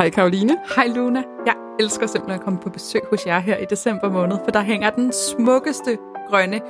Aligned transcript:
Hej 0.00 0.10
Karoline. 0.10 0.56
Hej 0.76 0.86
Luna. 0.86 1.22
Jeg 1.46 1.54
elsker 1.80 2.06
simpelthen 2.06 2.40
at 2.40 2.44
komme 2.44 2.58
på 2.58 2.70
besøg 2.70 3.00
hos 3.10 3.26
jer 3.26 3.38
her 3.38 3.56
i 3.56 3.64
december 3.70 4.10
måned, 4.10 4.36
for 4.44 4.50
der 4.50 4.62
hænger 4.62 4.90
den 4.90 5.12
smukkeste 5.12 5.98
grønne 6.28 6.60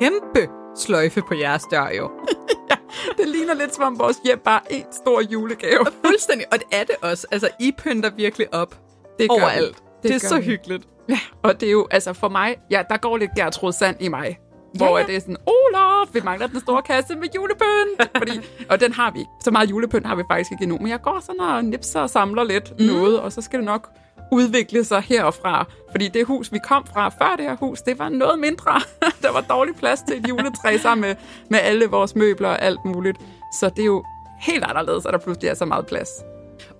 kæmpe 0.00 0.52
sløjfe 0.76 1.22
på 1.28 1.34
jeres 1.34 1.62
dør 1.70 1.88
jo. 1.98 2.10
ja, 2.70 2.76
det 3.18 3.28
ligner 3.28 3.54
lidt 3.54 3.74
som 3.74 3.84
om 3.84 3.98
vores 3.98 4.16
hjem 4.24 4.38
bare 4.38 4.60
en 4.70 4.84
stor 4.92 5.20
julegave. 5.20 5.80
Og 5.80 5.92
fuldstændig, 6.04 6.46
og 6.52 6.58
det 6.58 6.66
er 6.72 6.84
det 6.84 6.96
også. 7.02 7.26
Altså, 7.30 7.48
I 7.60 7.72
pynter 7.78 8.10
virkelig 8.10 8.54
op 8.54 8.74
det 9.18 9.30
overalt. 9.30 9.76
Det, 9.76 9.82
det 10.02 10.14
er 10.14 10.28
så 10.28 10.38
vi. 10.38 10.44
hyggeligt. 10.44 10.88
Ja, 11.08 11.18
og 11.42 11.60
det 11.60 11.66
er 11.66 11.72
jo, 11.72 11.86
altså 11.90 12.12
for 12.12 12.28
mig, 12.28 12.56
ja, 12.70 12.82
der 12.90 12.96
går 12.96 13.16
lidt 13.16 13.30
Gertrud 13.36 13.72
Sand 13.72 13.96
i 14.00 14.08
mig. 14.08 14.38
Hvor 14.76 14.98
ja, 14.98 15.02
ja. 15.02 15.06
det 15.06 15.16
er 15.16 15.20
sådan, 15.20 15.36
Olof, 15.46 16.08
vi 16.12 16.20
mangler 16.24 16.46
den 16.46 16.60
store 16.60 16.82
kasse 16.82 17.16
med 17.16 17.28
julepynt. 17.36 18.10
Fordi, 18.16 18.40
og 18.70 18.80
den 18.80 18.92
har 18.92 19.10
vi 19.10 19.18
ikke. 19.18 19.30
Så 19.44 19.50
meget 19.50 19.70
julepynt 19.70 20.06
har 20.06 20.14
vi 20.14 20.22
faktisk 20.30 20.52
ikke 20.52 20.62
endnu. 20.62 20.78
Men 20.78 20.88
jeg 20.88 21.02
går 21.02 21.20
sådan 21.20 21.40
og 21.40 21.64
nipser 21.64 22.00
og 22.00 22.10
samler 22.10 22.44
lidt 22.44 22.72
mm. 22.78 22.86
noget, 22.86 23.20
og 23.20 23.32
så 23.32 23.42
skal 23.42 23.58
det 23.58 23.66
nok 23.66 23.88
udvikle 24.32 24.84
sig 24.84 25.00
herfra. 25.00 25.66
Fordi 25.90 26.08
det 26.08 26.26
hus, 26.26 26.52
vi 26.52 26.58
kom 26.58 26.86
fra 26.94 27.08
før 27.08 27.36
det 27.36 27.44
her 27.44 27.56
hus, 27.56 27.82
det 27.82 27.98
var 27.98 28.08
noget 28.08 28.38
mindre. 28.38 28.72
der 29.22 29.32
var 29.32 29.40
dårlig 29.40 29.74
plads 29.76 30.02
til 30.02 30.16
et 30.16 30.28
juletræ 30.28 30.78
sammen 30.78 31.08
med, 31.08 31.16
med 31.50 31.58
alle 31.58 31.86
vores 31.86 32.14
møbler 32.14 32.48
og 32.48 32.62
alt 32.62 32.84
muligt. 32.84 33.18
Så 33.60 33.68
det 33.68 33.82
er 33.82 33.86
jo 33.86 34.04
helt 34.40 34.64
anderledes, 34.64 35.06
at 35.06 35.12
der 35.12 35.18
pludselig 35.18 35.48
er 35.48 35.54
så 35.54 35.64
meget 35.64 35.86
plads. 35.86 36.08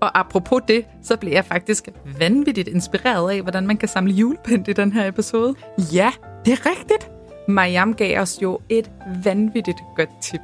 Og 0.01 0.19
apropos 0.19 0.63
det, 0.69 0.85
så 1.03 1.17
blev 1.17 1.33
jeg 1.33 1.45
faktisk 1.45 1.89
vanvittigt 2.19 2.69
inspireret 2.69 3.31
af, 3.31 3.43
hvordan 3.43 3.67
man 3.67 3.77
kan 3.77 3.89
samle 3.89 4.13
julepynt 4.13 4.69
i 4.69 4.73
den 4.73 4.93
her 4.93 5.09
episode. 5.09 5.55
Ja, 5.93 6.13
det 6.45 6.53
er 6.53 6.67
rigtigt. 6.67 7.16
Mariam 7.49 7.95
gav 7.95 8.21
os 8.21 8.43
jo 8.43 8.61
et 8.69 8.91
vanvittigt 9.25 9.79
godt 9.97 10.11
tip. 10.23 10.41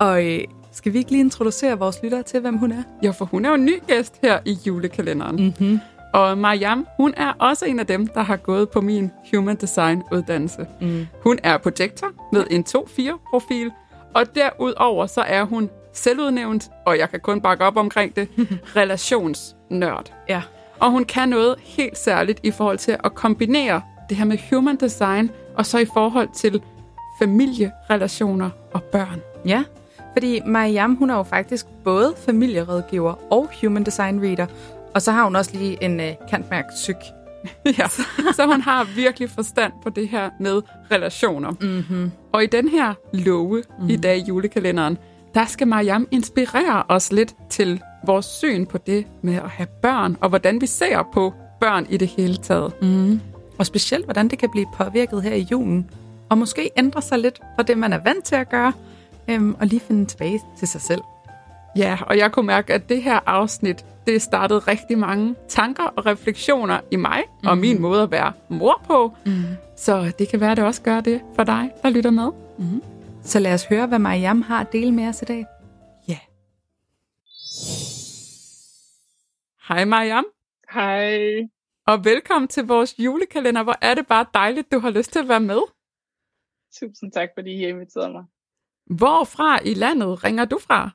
Og 0.00 0.26
øh, 0.26 0.40
skal 0.72 0.92
vi 0.92 0.98
ikke 0.98 1.10
lige 1.10 1.20
introducere 1.20 1.78
vores 1.78 1.96
lyttere 2.02 2.22
til, 2.22 2.40
hvem 2.40 2.56
hun 2.56 2.72
er? 2.72 2.82
Jo, 3.02 3.12
for 3.12 3.24
hun 3.24 3.44
er 3.44 3.48
jo 3.48 3.54
en 3.54 3.64
ny 3.64 3.82
gæst 3.86 4.18
her 4.22 4.38
i 4.44 4.58
julekalenderen. 4.66 5.36
Mm-hmm. 5.36 5.80
Og 6.14 6.38
Mariam, 6.38 6.86
hun 6.96 7.14
er 7.16 7.32
også 7.38 7.64
en 7.64 7.78
af 7.78 7.86
dem, 7.86 8.06
der 8.06 8.22
har 8.22 8.36
gået 8.36 8.68
på 8.68 8.80
min 8.80 9.10
Human 9.34 9.56
Design 9.56 10.02
uddannelse. 10.12 10.66
Mm. 10.80 11.06
Hun 11.22 11.38
er 11.42 11.58
projektor 11.58 12.06
med 12.32 12.44
en 12.50 12.64
2-4-profil, 12.68 13.70
og 14.14 14.34
derudover 14.34 15.06
så 15.06 15.20
er 15.20 15.44
hun 15.44 15.70
selvudnævnt, 15.92 16.70
og 16.86 16.98
jeg 16.98 17.10
kan 17.10 17.20
kun 17.20 17.40
bakke 17.40 17.64
op 17.64 17.76
omkring 17.76 18.16
det, 18.16 18.28
relationsnørd. 18.76 20.12
Ja. 20.28 20.42
Og 20.80 20.90
hun 20.90 21.04
kan 21.04 21.28
noget 21.28 21.54
helt 21.58 21.98
særligt 21.98 22.40
i 22.42 22.50
forhold 22.50 22.78
til 22.78 22.96
at 23.04 23.14
kombinere 23.14 23.82
det 24.08 24.16
her 24.16 24.24
med 24.24 24.38
human 24.50 24.76
design, 24.76 25.30
og 25.58 25.66
så 25.66 25.78
i 25.78 25.84
forhold 25.84 26.28
til 26.34 26.62
familierelationer 27.18 28.50
og 28.72 28.82
børn. 28.82 29.20
Ja, 29.46 29.64
fordi 30.12 30.40
Mariam, 30.46 30.94
hun 30.94 31.10
er 31.10 31.14
jo 31.14 31.22
faktisk 31.22 31.66
både 31.84 32.14
familierådgiver 32.26 33.14
og 33.32 33.48
human 33.60 33.84
design 33.84 34.20
reader, 34.22 34.46
og 34.94 35.02
så 35.02 35.12
har 35.12 35.24
hun 35.24 35.36
også 35.36 35.50
lige 35.54 35.84
en 35.84 36.00
uh, 36.00 36.28
kantmærk 36.30 36.64
syg. 36.76 36.96
ja, 37.78 37.88
så 38.32 38.46
hun 38.46 38.60
har 38.60 38.88
virkelig 38.96 39.30
forstand 39.30 39.72
på 39.82 39.90
det 39.90 40.08
her 40.08 40.30
med 40.40 40.62
relationer. 40.90 41.50
Mm-hmm. 41.50 42.12
Og 42.32 42.42
i 42.42 42.46
den 42.46 42.68
her 42.68 42.94
love 43.12 43.62
mm-hmm. 43.68 43.90
i 43.90 43.96
dag 43.96 44.18
i 44.18 44.24
julekalenderen, 44.28 44.98
der 45.34 45.44
skal 45.44 45.66
Mariam 45.68 46.08
inspirere 46.10 46.82
os 46.88 47.12
lidt 47.12 47.34
til 47.50 47.82
vores 48.06 48.26
syn 48.26 48.66
på 48.66 48.78
det 48.78 49.06
med 49.22 49.34
at 49.34 49.48
have 49.48 49.66
børn, 49.82 50.16
og 50.20 50.28
hvordan 50.28 50.60
vi 50.60 50.66
ser 50.66 51.08
på 51.14 51.34
børn 51.60 51.86
i 51.90 51.96
det 51.96 52.08
hele 52.08 52.36
taget. 52.36 52.82
Mm. 52.82 53.20
Og 53.58 53.66
specielt, 53.66 54.04
hvordan 54.04 54.28
det 54.28 54.38
kan 54.38 54.50
blive 54.50 54.66
påvirket 54.74 55.22
her 55.22 55.34
i 55.34 55.46
julen. 55.50 55.90
Og 56.28 56.38
måske 56.38 56.70
ændre 56.76 57.02
sig 57.02 57.18
lidt 57.18 57.40
fra 57.56 57.62
det, 57.62 57.78
man 57.78 57.92
er 57.92 57.98
vant 57.98 58.24
til 58.24 58.34
at 58.34 58.48
gøre, 58.48 58.72
øhm, 59.28 59.54
og 59.60 59.66
lige 59.66 59.80
finde 59.80 60.06
tilbage 60.06 60.40
til 60.58 60.68
sig 60.68 60.80
selv. 60.80 61.00
Ja, 61.76 61.98
og 62.06 62.18
jeg 62.18 62.32
kunne 62.32 62.46
mærke, 62.46 62.74
at 62.74 62.88
det 62.88 63.02
her 63.02 63.20
afsnit, 63.26 63.84
det 64.06 64.22
startede 64.22 64.58
rigtig 64.58 64.98
mange 64.98 65.34
tanker 65.48 65.82
og 65.82 66.06
refleksioner 66.06 66.80
i 66.90 66.96
mig, 66.96 67.22
mm. 67.42 67.48
og 67.48 67.58
min 67.58 67.80
måde 67.80 68.02
at 68.02 68.10
være 68.10 68.32
mor 68.48 68.82
på. 68.86 69.16
Mm. 69.26 69.42
Så 69.76 70.12
det 70.18 70.28
kan 70.28 70.40
være, 70.40 70.50
at 70.50 70.56
det 70.56 70.64
også 70.64 70.82
gør 70.82 71.00
det 71.00 71.20
for 71.36 71.44
dig, 71.44 71.70
der 71.82 71.90
lytter 71.90 72.10
med. 72.10 72.30
Mm. 72.58 72.82
Så 73.22 73.38
lad 73.38 73.54
os 73.54 73.64
høre, 73.64 73.86
hvad 73.86 73.98
Mariam 73.98 74.42
har 74.42 74.60
at 74.60 74.72
dele 74.72 74.92
med 74.92 75.08
os 75.08 75.22
i 75.22 75.24
dag. 75.24 75.46
Ja. 76.08 76.12
Yeah. 76.12 76.20
Hej 79.68 79.84
Mariam. 79.84 80.24
Hej. 80.74 81.18
Og 81.88 82.04
velkommen 82.04 82.48
til 82.48 82.64
vores 82.66 82.98
julekalender. 82.98 83.62
Hvor 83.62 83.76
er 83.82 83.94
det 83.94 84.06
bare 84.06 84.26
dejligt, 84.34 84.72
du 84.72 84.78
har 84.78 84.90
lyst 84.90 85.12
til 85.12 85.18
at 85.18 85.28
være 85.28 85.40
med. 85.40 85.60
Tusind 86.80 87.12
tak, 87.12 87.28
fordi 87.36 87.50
I 87.50 87.68
inviterede 87.68 88.12
mig. 88.12 88.24
Hvorfra 88.86 89.60
i 89.64 89.74
landet 89.74 90.24
ringer 90.24 90.44
du 90.44 90.58
fra? 90.58 90.90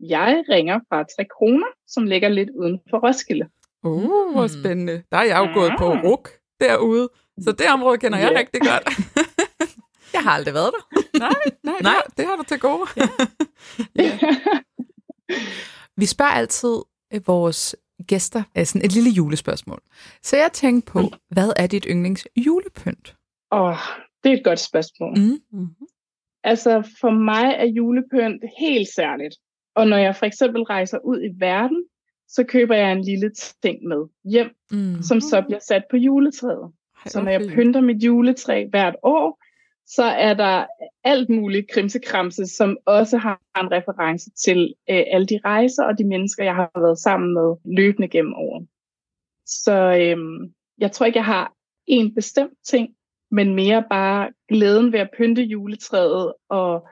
Jeg 0.00 0.44
ringer 0.48 0.80
fra 0.88 1.02
Tre 1.02 1.24
Kroner, 1.24 1.66
som 1.86 2.04
ligger 2.04 2.28
lidt 2.28 2.50
uden 2.50 2.80
for 2.90 2.98
Roskilde. 2.98 3.48
Uh, 3.82 4.32
hvor 4.32 4.46
spændende. 4.46 5.02
Der 5.10 5.18
er 5.18 5.24
jeg 5.24 5.38
jo 5.38 5.44
ja. 5.44 5.52
gået 5.54 5.72
på 5.78 5.86
RUK 5.92 6.28
derude, 6.60 7.08
så 7.40 7.52
det 7.52 7.66
område 7.72 7.98
kender 7.98 8.18
yeah. 8.20 8.32
jeg 8.32 8.38
rigtig 8.38 8.60
godt. 8.60 8.84
jeg 10.14 10.22
har 10.22 10.30
aldrig 10.30 10.54
været 10.54 10.72
der. 10.76 11.18
nej, 11.18 11.28
nej, 11.70 11.80
nej. 11.82 12.02
Det, 12.06 12.16
det 12.16 12.26
har 12.26 12.36
du 12.36 12.42
til 12.42 12.60
gode. 12.60 12.86
Ja. 12.96 13.08
ja. 14.04 14.18
Vi 15.96 16.06
spørger 16.06 16.32
altid 16.32 16.76
øh, 17.12 17.20
vores 17.26 17.76
gæster 18.06 18.42
af 18.54 18.66
sådan 18.66 18.84
et 18.84 18.92
lille 18.92 19.10
julespørgsmål. 19.10 19.80
Så 20.22 20.36
jeg 20.36 20.50
tænkte 20.52 20.92
på, 20.92 21.00
hvad 21.28 21.52
er 21.56 21.66
dit 21.66 21.86
yndlings 21.90 22.28
julepynt? 22.36 23.16
Åh, 23.52 23.60
oh, 23.60 23.76
det 24.24 24.32
er 24.32 24.36
et 24.36 24.44
godt 24.44 24.60
spørgsmål. 24.60 25.18
Mm. 25.18 25.68
Altså, 26.44 26.88
for 27.00 27.10
mig 27.10 27.54
er 27.58 27.66
julepynt 27.66 28.44
helt 28.58 28.88
særligt. 28.96 29.34
Og 29.74 29.86
når 29.86 29.96
jeg 29.96 30.16
for 30.16 30.26
eksempel 30.26 30.62
rejser 30.62 30.98
ud 30.98 31.22
i 31.22 31.40
verden, 31.40 31.84
så 32.28 32.44
køber 32.44 32.74
jeg 32.74 32.92
en 32.92 33.04
lille 33.04 33.30
ting 33.62 33.78
med 33.88 34.08
hjem, 34.24 34.50
mm. 34.70 35.02
som 35.02 35.20
så 35.20 35.42
bliver 35.42 35.60
sat 35.68 35.82
på 35.90 35.96
juletræet. 35.96 36.72
Ej, 37.04 37.10
så 37.10 37.20
når 37.22 37.30
jeg 37.30 37.50
pynter 37.54 37.80
mit 37.80 38.02
juletræ 38.02 38.66
hvert 38.70 38.96
år, 39.02 39.42
så 39.88 40.02
er 40.02 40.34
der 40.34 40.66
alt 41.04 41.28
muligt 41.28 41.70
krimsekramse, 41.70 42.46
som 42.46 42.78
også 42.86 43.18
har 43.18 43.40
en 43.60 43.72
reference 43.72 44.30
til 44.30 44.74
øh, 44.90 45.04
alle 45.06 45.26
de 45.26 45.40
rejser 45.44 45.84
og 45.84 45.98
de 45.98 46.04
mennesker, 46.04 46.44
jeg 46.44 46.54
har 46.54 46.80
været 46.80 46.98
sammen 46.98 47.34
med 47.34 47.56
løbende 47.76 48.08
gennem 48.08 48.34
året. 48.34 48.68
Så 49.46 49.72
øh, 49.72 50.50
jeg 50.78 50.92
tror 50.92 51.06
ikke, 51.06 51.18
jeg 51.18 51.24
har 51.24 51.52
en 51.86 52.14
bestemt 52.14 52.58
ting, 52.64 52.88
men 53.30 53.54
mere 53.54 53.84
bare 53.90 54.30
glæden 54.48 54.92
ved 54.92 55.00
at 55.00 55.10
pynte 55.16 55.42
juletræet 55.42 56.32
og 56.48 56.88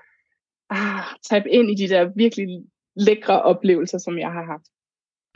ah, 0.71 1.05
tabe 1.31 1.51
ind 1.51 1.71
i 1.71 1.75
de 1.75 1.89
der 1.89 2.11
virkelig 2.17 2.49
lækre 2.97 3.43
oplevelser, 3.43 3.99
som 3.99 4.19
jeg 4.19 4.33
har 4.33 4.45
haft. 4.45 4.67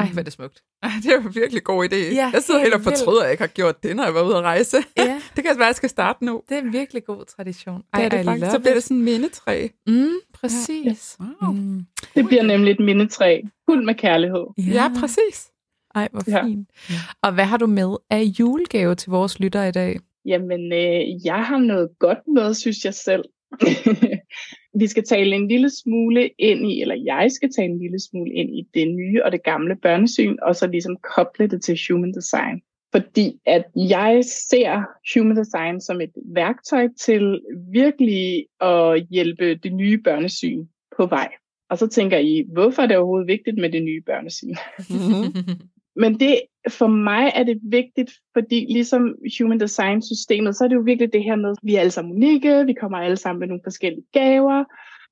Ej, 0.00 0.08
hvad 0.12 0.22
er 0.22 0.24
det 0.24 0.32
smukt. 0.32 0.62
Ej, 0.82 0.90
det 1.02 1.12
er 1.12 1.14
jo 1.14 1.28
en 1.28 1.34
virkelig 1.34 1.64
god 1.64 1.84
idé. 1.84 1.96
Ja, 1.96 2.30
jeg 2.32 2.42
sidder 2.42 2.60
helt 2.60 2.74
og 2.74 2.80
fortryder, 2.80 3.20
at 3.20 3.24
jeg 3.24 3.32
ikke 3.32 3.42
har 3.42 3.48
gjort 3.48 3.82
det, 3.82 3.96
når 3.96 4.04
jeg 4.04 4.14
var 4.14 4.22
ude 4.22 4.36
at 4.36 4.42
rejse. 4.42 4.76
Ja. 4.96 5.20
det 5.36 5.44
kan 5.44 5.58
være, 5.58 5.66
at 5.66 5.66
jeg 5.66 5.74
skal 5.74 5.88
starte 5.88 6.24
nu. 6.24 6.42
Det 6.48 6.56
er 6.56 6.62
en 6.62 6.72
virkelig 6.72 7.04
god 7.04 7.24
tradition. 7.36 7.82
Ej, 7.92 8.00
det 8.00 8.06
er 8.06 8.16
det 8.16 8.24
faktisk. 8.24 8.50
Så 8.50 8.58
bliver 8.58 8.74
det 8.74 8.82
sådan 8.82 8.96
en 8.96 9.04
mindetræ. 9.04 9.68
Mm, 9.86 10.10
præcis. 10.34 11.16
Ja. 11.20 11.24
Wow. 11.42 11.52
Mm. 11.52 11.86
Det 12.14 12.26
bliver 12.26 12.42
nemlig 12.42 12.70
et 12.70 12.80
mindetræ. 12.80 13.40
Fuld 13.68 13.84
med 13.84 13.94
kærlighed. 13.94 14.46
Ja, 14.58 14.62
ja 14.62 14.90
præcis. 15.00 15.50
Ej, 15.94 16.08
hvor 16.12 16.20
fint. 16.20 16.68
Ja. 16.90 16.94
Og 17.22 17.32
hvad 17.32 17.44
har 17.44 17.56
du 17.56 17.66
med 17.66 17.96
af 18.10 18.22
julegave 18.22 18.94
til 18.94 19.10
vores 19.10 19.40
lyttere 19.40 19.68
i 19.68 19.72
dag? 19.72 20.00
Jamen, 20.24 20.72
øh, 20.72 21.26
jeg 21.26 21.44
har 21.44 21.58
noget 21.58 21.88
godt 21.98 22.18
med, 22.34 22.54
synes 22.54 22.84
jeg 22.84 22.94
selv. 22.94 23.24
vi 24.80 24.86
skal 24.86 25.04
tale 25.04 25.36
en 25.36 25.48
lille 25.48 25.70
smule 25.70 26.30
ind 26.38 26.70
i, 26.72 26.80
eller 26.82 26.94
jeg 27.04 27.32
skal 27.32 27.52
tale 27.52 27.72
en 27.72 27.78
lille 27.78 28.00
smule 28.10 28.32
ind 28.32 28.50
i 28.50 28.68
det 28.74 28.88
nye 28.88 29.24
og 29.24 29.32
det 29.32 29.42
gamle 29.42 29.76
børnesyn, 29.76 30.36
og 30.42 30.56
så 30.56 30.66
ligesom 30.66 30.96
koble 30.96 31.46
det 31.46 31.62
til 31.62 31.78
human 31.88 32.14
design. 32.14 32.60
Fordi 32.92 33.40
at 33.46 33.64
jeg 33.76 34.20
ser 34.24 34.84
human 35.14 35.36
design 35.36 35.80
som 35.80 36.00
et 36.00 36.12
værktøj 36.34 36.88
til 37.00 37.40
virkelig 37.72 38.46
at 38.60 39.06
hjælpe 39.10 39.54
det 39.54 39.72
nye 39.72 39.98
børnesyn 39.98 40.66
på 40.96 41.06
vej. 41.06 41.28
Og 41.70 41.78
så 41.78 41.86
tænker 41.86 42.18
I, 42.18 42.44
hvorfor 42.52 42.82
er 42.82 42.86
det 42.86 42.96
overhovedet 42.96 43.28
vigtigt 43.28 43.56
med 43.58 43.72
det 43.72 43.82
nye 43.82 44.02
børnesyn? 44.06 44.54
Men 46.02 46.20
det, 46.20 46.40
for 46.68 46.86
mig 46.86 47.32
er 47.34 47.42
det 47.42 47.58
vigtigt, 47.62 48.10
fordi 48.32 48.66
ligesom 48.70 49.14
human 49.38 49.60
design 49.60 50.02
systemet, 50.02 50.56
så 50.56 50.64
er 50.64 50.68
det 50.68 50.76
jo 50.76 50.82
virkelig 50.90 51.12
det 51.12 51.24
her 51.24 51.36
med, 51.36 51.50
at 51.50 51.56
vi 51.62 51.74
er 51.74 51.80
alle 51.80 51.90
sammen 51.90 52.14
unikke, 52.14 52.66
vi 52.66 52.72
kommer 52.72 52.98
alle 52.98 53.16
sammen 53.16 53.40
med 53.40 53.48
nogle 53.48 53.60
forskellige 53.64 54.06
gaver, 54.12 54.64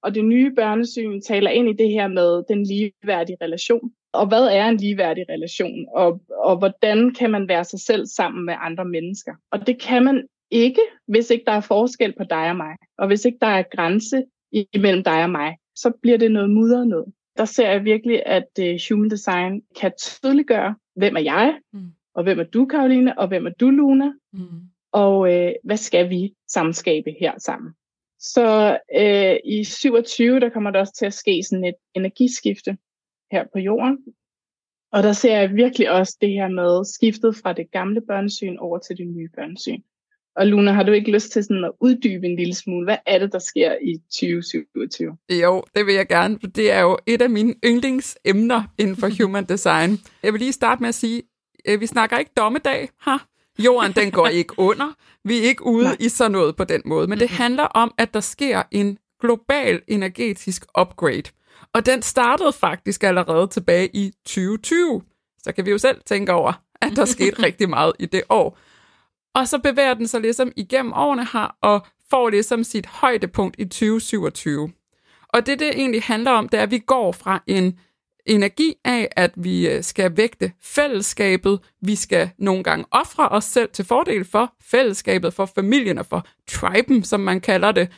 og 0.03 0.15
det 0.15 0.25
nye 0.25 0.55
børnesyn 0.55 1.21
taler 1.21 1.51
ind 1.51 1.69
i 1.69 1.83
det 1.83 1.91
her 1.91 2.09
med 2.09 2.43
den 2.49 2.63
ligeværdige 2.63 3.37
relation. 3.43 3.91
Og 4.13 4.29
hvad 4.29 4.45
er 4.47 4.69
en 4.69 4.77
ligeværdig 4.77 5.25
relation? 5.29 5.87
Og, 5.95 6.21
og 6.45 6.59
hvordan 6.59 7.15
kan 7.15 7.31
man 7.31 7.49
være 7.49 7.65
sig 7.65 7.81
selv 7.81 8.07
sammen 8.07 8.47
med 8.47 8.55
andre 8.61 8.85
mennesker? 8.85 9.33
Og 9.51 9.67
det 9.67 9.81
kan 9.81 10.05
man 10.05 10.27
ikke, 10.51 10.81
hvis 11.09 11.31
ikke 11.31 11.45
der 11.45 11.53
er 11.53 11.61
forskel 11.61 12.15
på 12.19 12.25
dig 12.31 12.51
og 12.51 12.57
mig. 12.57 12.77
Og 12.99 13.07
hvis 13.07 13.25
ikke 13.25 13.39
der 13.41 13.47
er 13.47 13.77
grænse 13.77 14.23
imellem 14.73 15.05
dig 15.05 15.23
og 15.25 15.31
mig, 15.31 15.57
så 15.75 15.93
bliver 16.03 16.19
det 16.19 16.33
noget 16.33 16.51
mudder 16.51 16.85
noget 16.85 17.13
der 17.39 17.45
ser 17.45 17.71
jeg 17.71 17.85
virkelig, 17.85 18.27
at 18.27 18.49
uh, 18.61 18.79
human 18.89 19.11
design 19.11 19.63
kan 19.81 19.93
tydeliggøre, 19.99 20.77
hvem 20.97 21.17
er 21.17 21.21
jeg, 21.21 21.59
mm. 21.73 21.93
og 22.15 22.23
hvem 22.23 22.41
er 22.41 22.45
du, 22.45 22.67
Karoline, 22.67 23.19
og 23.19 23.29
hvem 23.29 23.47
er 23.47 23.51
du, 23.51 23.71
Luna, 23.71 24.13
mm. 24.33 24.61
og 24.93 25.19
uh, 25.19 25.51
hvad 25.65 25.77
skal 25.77 26.11
vi 26.11 26.35
samskabe 26.49 27.15
her 27.21 27.33
sammen. 27.39 27.73
Så 28.21 28.79
uh, 28.99 29.51
i 29.53 29.65
27, 29.65 30.41
der 30.41 30.49
kommer 30.49 30.71
der 30.71 30.81
også 30.81 30.95
til 30.99 31.07
at 31.07 31.15
ske 31.15 31.43
sådan 31.43 31.65
et 31.65 31.75
energiskifte 31.95 32.79
her 33.33 33.45
på 33.53 33.59
jorden, 33.59 33.99
Og 34.93 35.03
der 35.03 35.13
ser 35.13 35.37
jeg 35.37 35.55
virkelig 35.55 35.91
også 35.91 36.19
det 36.21 36.31
her 36.31 36.49
med 36.49 36.85
skiftet 36.85 37.37
fra 37.37 37.53
det 37.53 37.71
gamle 37.71 38.01
børnesyn 38.01 38.57
over 38.57 38.79
til 38.79 38.97
det 38.97 39.07
nye 39.07 39.29
børnesyn. 39.35 39.83
Og 40.39 40.47
Luna, 40.47 40.73
har 40.73 40.83
du 40.83 40.93
ikke 40.93 41.11
lyst 41.11 41.33
til 41.33 41.45
sådan 41.45 41.65
at 41.65 41.71
uddybe 41.81 42.27
en 42.27 42.37
lille 42.37 42.55
smule? 42.55 42.85
Hvad 42.85 42.97
er 43.07 43.19
det, 43.19 43.33
der 43.33 43.39
sker 43.39 43.73
i 43.83 43.99
2027? 44.11 45.17
Jo, 45.43 45.63
det 45.75 45.87
vil 45.87 45.95
jeg 45.95 46.09
gerne. 46.09 46.39
Det 46.39 46.73
er 46.73 46.81
jo 46.81 46.99
et 47.07 47.23
af 47.23 47.31
mine 47.31 47.55
yndlingsemner 47.65 48.63
inden 48.79 48.97
for 48.97 49.09
human 49.23 49.45
design. 49.45 49.99
Jeg 50.23 50.33
vil 50.33 50.41
lige 50.41 50.53
starte 50.53 50.81
med 50.81 50.89
at 50.89 50.95
sige, 50.95 51.23
at 51.65 51.75
øh, 51.75 51.81
vi 51.81 51.87
snakker 51.87 52.19
ikke 52.19 52.31
dommedag 52.37 52.89
her. 53.05 53.27
Jorden, 53.59 53.93
den 53.93 54.11
går 54.11 54.27
ikke 54.27 54.55
under. 54.59 54.93
Vi 55.25 55.39
er 55.39 55.43
ikke 55.43 55.67
ude 55.67 55.85
Nej. 55.85 55.97
i 56.01 56.09
sådan 56.09 56.33
noget 56.33 56.57
på 56.57 56.65
den 56.65 56.83
måde. 56.85 57.07
Men 57.07 57.19
det 57.19 57.29
handler 57.29 57.65
om, 57.65 57.95
at 57.99 58.15
der 58.15 58.21
sker 58.21 58.63
en 58.71 58.99
global 59.21 59.81
energetisk 59.89 60.65
upgrade. 60.81 61.31
Og 61.73 61.87
den 61.87 62.03
startede 62.03 62.53
faktisk 62.53 63.05
allerede 63.05 63.47
tilbage 63.47 63.89
i 63.93 64.13
2020. 64.27 65.03
Så 65.43 65.53
kan 65.53 65.67
vi 65.67 65.71
jo 65.71 65.79
selv 65.79 66.01
tænke 66.07 66.33
over, 66.33 66.53
at 66.83 66.93
der 66.97 67.05
skete 67.05 67.43
rigtig 67.47 67.69
meget 67.69 67.93
i 67.99 68.07
det 68.07 68.23
år. 68.29 68.59
Og 69.39 69.49
så 69.49 69.59
bevæger 69.59 69.95
den 69.95 70.07
sig 70.07 70.21
ligesom 70.21 70.53
igennem 70.57 70.93
årene 70.93 71.27
her, 71.33 71.57
og 71.61 71.87
får 72.11 72.29
ligesom 72.31 72.65
sit 72.65 72.87
højdepunkt 72.87 73.57
i 73.59 73.65
2027. 73.65 74.73
Og 75.29 75.47
det, 75.47 75.59
det 75.59 75.69
egentlig 75.69 76.03
handler 76.03 76.31
om, 76.31 76.49
det 76.49 76.59
er, 76.59 76.63
at 76.63 76.71
vi 76.71 76.79
går 76.79 77.13
fra 77.13 77.43
en 77.47 77.79
energi 78.27 78.75
af, 78.85 79.09
at 79.17 79.31
vi 79.37 79.69
øh, 79.69 79.85
skal 79.85 80.17
vægte 80.17 80.53
fællesskabet. 80.63 81.61
Vi 81.83 81.95
skal 81.95 82.31
nogle 82.39 82.63
gange 82.63 82.85
ofre 82.91 83.29
os 83.29 83.45
selv 83.45 83.69
til 83.73 83.85
fordel 83.85 84.25
for 84.25 84.55
fællesskabet, 84.71 85.35
for 85.35 85.47
familien 85.47 85.99
og 85.99 86.07
for 86.07 86.27
triben, 86.49 87.05
som 87.05 87.21
man 87.21 87.41
kalder 87.41 87.73
det. 87.73 87.89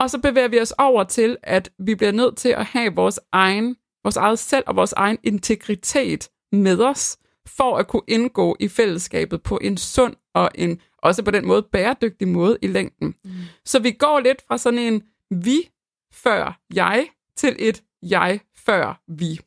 Og 0.00 0.10
så 0.10 0.18
bevæger 0.18 0.48
vi 0.48 0.60
os 0.60 0.74
over 0.78 1.04
til, 1.04 1.36
at 1.42 1.70
vi 1.78 1.94
bliver 1.94 2.12
nødt 2.12 2.36
til 2.36 2.48
at 2.48 2.64
have 2.64 2.94
vores 2.94 3.20
egen, 3.32 3.76
vores 4.04 4.16
eget 4.16 4.38
selv 4.38 4.64
og 4.66 4.76
vores 4.76 4.92
egen 4.92 5.18
integritet 5.22 6.28
med 6.52 6.80
os, 6.80 7.18
for 7.46 7.76
at 7.76 7.88
kunne 7.88 8.02
indgå 8.08 8.56
i 8.60 8.68
fællesskabet 8.68 9.42
på 9.42 9.58
en 9.62 9.76
sund 9.76 10.14
og 10.34 10.50
en 10.54 10.80
også 10.98 11.22
på 11.22 11.30
den 11.30 11.46
måde 11.46 11.62
bæredygtig 11.62 12.28
måde 12.28 12.58
i 12.62 12.66
længden. 12.66 13.14
Mm. 13.24 13.30
Så 13.64 13.78
vi 13.78 13.90
går 13.90 14.20
lidt 14.20 14.42
fra 14.48 14.58
sådan 14.58 14.78
en 14.78 15.02
vi 15.30 15.68
før 16.12 16.60
jeg 16.74 17.06
til 17.36 17.56
et 17.58 17.82
jeg 18.02 18.40
før 18.56 19.00
vi. 19.08 19.40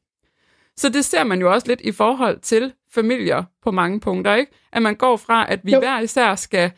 Så 0.77 0.89
det 0.89 1.05
ser 1.05 1.23
man 1.23 1.39
jo 1.39 1.51
også 1.51 1.67
lidt 1.67 1.81
i 1.81 1.91
forhold 1.91 2.39
til 2.39 2.73
familier 2.91 3.43
på 3.63 3.71
mange 3.71 3.99
punkter, 3.99 4.35
ikke? 4.35 4.51
At 4.71 4.81
man 4.81 4.95
går 4.95 5.17
fra, 5.17 5.51
at 5.51 5.59
vi 5.63 5.71
jo. 5.71 5.79
hver 5.79 5.99
især 5.99 6.35
skal 6.35 6.71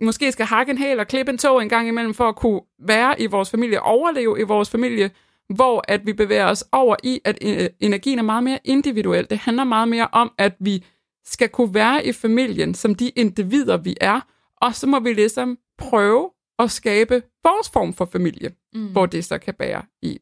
måske 0.00 0.32
skal 0.32 0.46
hakke 0.46 0.70
en 0.70 0.78
hæl 0.78 1.00
og 1.00 1.06
klippe 1.06 1.32
en 1.32 1.38
tog 1.38 1.62
en 1.62 1.68
gang 1.68 1.88
imellem 1.88 2.14
for 2.14 2.28
at 2.28 2.36
kunne 2.36 2.60
være 2.78 3.20
i 3.20 3.26
vores 3.26 3.50
familie, 3.50 3.82
overleve 3.82 4.40
i 4.40 4.42
vores 4.42 4.70
familie, 4.70 5.10
hvor 5.54 5.84
at 5.88 6.06
vi 6.06 6.12
bevæger 6.12 6.46
os 6.46 6.64
over 6.72 6.96
i, 7.02 7.20
at 7.24 7.38
øh, 7.42 7.68
energien 7.80 8.18
er 8.18 8.22
meget 8.22 8.44
mere 8.44 8.58
individuel. 8.64 9.30
Det 9.30 9.38
handler 9.38 9.64
meget 9.64 9.88
mere 9.88 10.08
om, 10.12 10.32
at 10.38 10.54
vi 10.60 10.84
skal 11.24 11.48
kunne 11.48 11.74
være 11.74 12.06
i 12.06 12.12
familien 12.12 12.74
som 12.74 12.94
de 12.94 13.08
individer, 13.08 13.76
vi 13.76 13.96
er, 14.00 14.20
og 14.56 14.74
så 14.74 14.86
må 14.86 15.00
vi 15.00 15.12
ligesom 15.12 15.58
prøve 15.78 16.30
at 16.58 16.70
skabe 16.70 17.22
vores 17.42 17.70
form 17.70 17.92
for 17.92 18.04
familie, 18.04 18.50
mm. 18.74 18.86
hvor 18.86 19.06
det 19.06 19.24
så 19.24 19.38
kan 19.38 19.54
bære 19.54 19.82
i. 20.02 20.18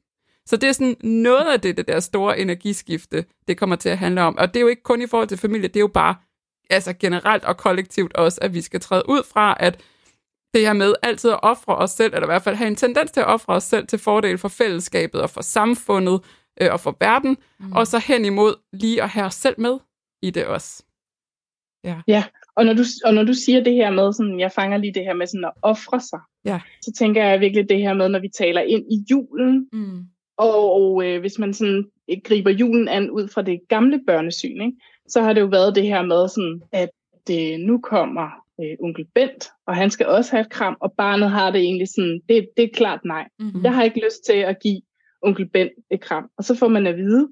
Så 0.46 0.56
det 0.56 0.69
er 0.69 0.73
sådan 0.73 0.96
noget 1.02 1.52
af 1.52 1.61
det, 1.61 1.76
det 1.76 1.88
der 1.88 2.00
store 2.00 2.38
energiskifte, 2.38 3.25
det 3.49 3.58
kommer 3.58 3.76
til 3.76 3.88
at 3.88 3.99
handle 3.99 4.23
om. 4.23 4.38
Og 4.38 4.55
det 4.55 4.56
er 4.56 4.61
jo 4.61 4.69
ikke 4.69 4.82
kun 4.82 5.02
i 5.02 5.06
forhold 5.06 5.28
til 5.28 5.38
familie, 5.38 5.69
det 5.69 5.76
er 5.76 5.81
jo 5.81 5.90
bare 5.94 6.14
altså 6.70 6.93
generelt 6.93 7.44
og 7.44 7.56
kollektivt 7.56 8.12
også, 8.12 8.38
at 8.43 8.55
vi 8.55 8.61
skal 8.61 8.81
træde 8.81 9.02
ud 9.08 9.23
fra, 9.32 9.56
at 9.61 9.81
det 10.56 10.66
her 10.66 10.72
med 10.72 10.94
altid 11.02 11.30
at 11.30 11.38
ofre 11.42 11.76
os 11.76 11.90
selv, 11.90 12.14
eller 12.14 12.26
i 12.26 12.32
hvert 12.32 12.42
fald 12.42 12.56
have 12.56 12.68
en 12.68 12.76
tendens 12.76 13.10
til 13.10 13.20
at 13.20 13.26
ofre 13.26 13.52
os 13.52 13.64
selv 13.64 13.86
til 13.86 13.98
fordel 13.98 14.38
for 14.38 14.48
fællesskabet 14.48 15.22
og 15.22 15.30
for 15.30 15.42
samfundet 15.42 16.20
øh, 16.60 16.68
og 16.72 16.80
for 16.80 16.96
verden, 17.00 17.36
mm. 17.60 17.72
og 17.72 17.86
så 17.86 17.98
hen 17.98 18.24
imod 18.24 18.54
lige 18.72 19.02
at 19.02 19.08
have 19.08 19.26
os 19.26 19.34
selv 19.34 19.60
med 19.60 19.78
i 20.22 20.30
det 20.30 20.46
også. 20.46 20.84
Ja, 21.84 21.96
ja. 22.08 22.24
Og, 22.56 22.64
når 22.64 22.72
du, 22.72 22.82
og 23.04 23.14
når 23.14 23.22
du 23.22 23.34
siger 23.34 23.64
det 23.64 23.72
her 23.72 23.90
med, 23.90 24.12
sådan, 24.12 24.40
jeg 24.40 24.52
fanger 24.52 24.78
lige 24.78 24.94
det 24.94 25.04
her 25.04 25.14
med 25.14 25.26
sådan 25.26 25.44
at 25.44 25.52
ofre 25.62 26.00
sig, 26.00 26.20
ja. 26.44 26.60
så 26.82 26.92
tænker 26.98 27.24
jeg 27.24 27.40
virkelig 27.40 27.68
det 27.68 27.78
her 27.78 27.94
med, 27.94 28.08
når 28.08 28.18
vi 28.18 28.28
taler 28.28 28.60
ind 28.60 28.84
i 28.92 29.04
julen, 29.10 29.68
mm. 29.72 29.98
og, 30.36 30.72
og 30.72 31.04
øh, 31.06 31.20
hvis 31.20 31.38
man 31.38 31.54
sådan 31.54 31.84
øh, 32.10 32.16
griber 32.24 32.50
julen 32.50 32.88
an 32.88 33.10
ud 33.10 33.28
fra 33.28 33.42
det 33.42 33.60
gamle 33.68 34.00
børnesyn, 34.06 34.60
ikke, 34.60 34.78
så 35.08 35.22
har 35.22 35.32
det 35.32 35.40
jo 35.40 35.46
været 35.46 35.74
det 35.74 35.86
her 35.86 36.02
med, 36.02 36.28
sådan, 36.28 36.62
at 36.72 36.90
øh, 37.30 37.58
nu 37.58 37.80
kommer 37.80 38.45
øh, 38.60 38.76
onkel 38.80 39.06
Bent, 39.14 39.48
og 39.66 39.76
han 39.76 39.90
skal 39.90 40.06
også 40.06 40.30
have 40.30 40.40
et 40.40 40.50
kram, 40.50 40.76
og 40.80 40.92
barnet 40.92 41.30
har 41.30 41.50
det 41.50 41.60
egentlig 41.60 41.88
sådan, 41.88 42.20
det, 42.28 42.48
det 42.56 42.64
er 42.64 42.68
klart 42.74 43.00
nej. 43.04 43.28
Mm-hmm. 43.38 43.64
Jeg 43.64 43.74
har 43.74 43.82
ikke 43.82 44.04
lyst 44.04 44.24
til 44.24 44.32
at 44.32 44.60
give 44.62 44.82
onkel 45.22 45.48
Bent 45.48 45.72
et 45.90 46.00
kram. 46.00 46.30
Og 46.38 46.44
så 46.44 46.54
får 46.54 46.68
man 46.68 46.86
at 46.86 46.96
vide, 46.96 47.28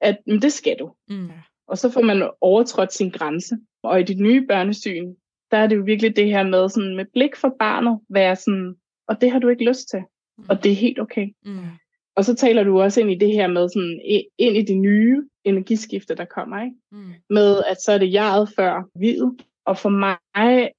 at 0.00 0.18
men 0.26 0.42
det 0.42 0.52
skal 0.52 0.76
du. 0.78 0.92
Mm. 1.08 1.30
Og 1.68 1.78
så 1.78 1.90
får 1.90 2.02
man 2.02 2.30
overtrådt 2.40 2.92
sin 2.92 3.10
grænse. 3.10 3.56
Og 3.82 4.00
i 4.00 4.02
dit 4.02 4.20
nye 4.20 4.46
børnesyn, 4.46 5.14
der 5.50 5.56
er 5.56 5.66
det 5.66 5.76
jo 5.76 5.82
virkelig 5.82 6.16
det 6.16 6.26
her 6.26 6.42
med 6.42 6.68
sådan 6.68 6.96
med 6.96 7.04
blik 7.12 7.36
for 7.36 7.56
barnet, 7.58 8.00
være 8.08 8.36
sådan, 8.36 8.74
og 9.08 9.20
det 9.20 9.30
har 9.30 9.38
du 9.38 9.48
ikke 9.48 9.68
lyst 9.68 9.88
til. 9.88 10.00
Mm. 10.38 10.44
Og 10.48 10.64
det 10.64 10.72
er 10.72 10.76
helt 10.76 11.00
okay. 11.00 11.26
Mm. 11.44 11.58
Og 12.16 12.24
så 12.24 12.34
taler 12.34 12.62
du 12.64 12.80
også 12.80 13.00
ind 13.00 13.10
i 13.10 13.18
det 13.18 13.32
her 13.32 13.46
med 13.46 13.68
sådan, 13.68 14.00
ind 14.38 14.56
i 14.56 14.62
de 14.62 14.74
nye 14.74 15.22
energiskifte, 15.44 16.14
der 16.14 16.24
kommer, 16.24 16.62
ikke? 16.62 16.76
Mm. 16.92 17.12
Med 17.30 17.62
at 17.70 17.82
så 17.82 17.92
er 17.92 17.98
det 17.98 18.12
jeget 18.12 18.48
før 18.56 18.88
videt. 18.98 19.32
Og 19.64 19.78
for 19.78 19.88
mig 19.88 20.16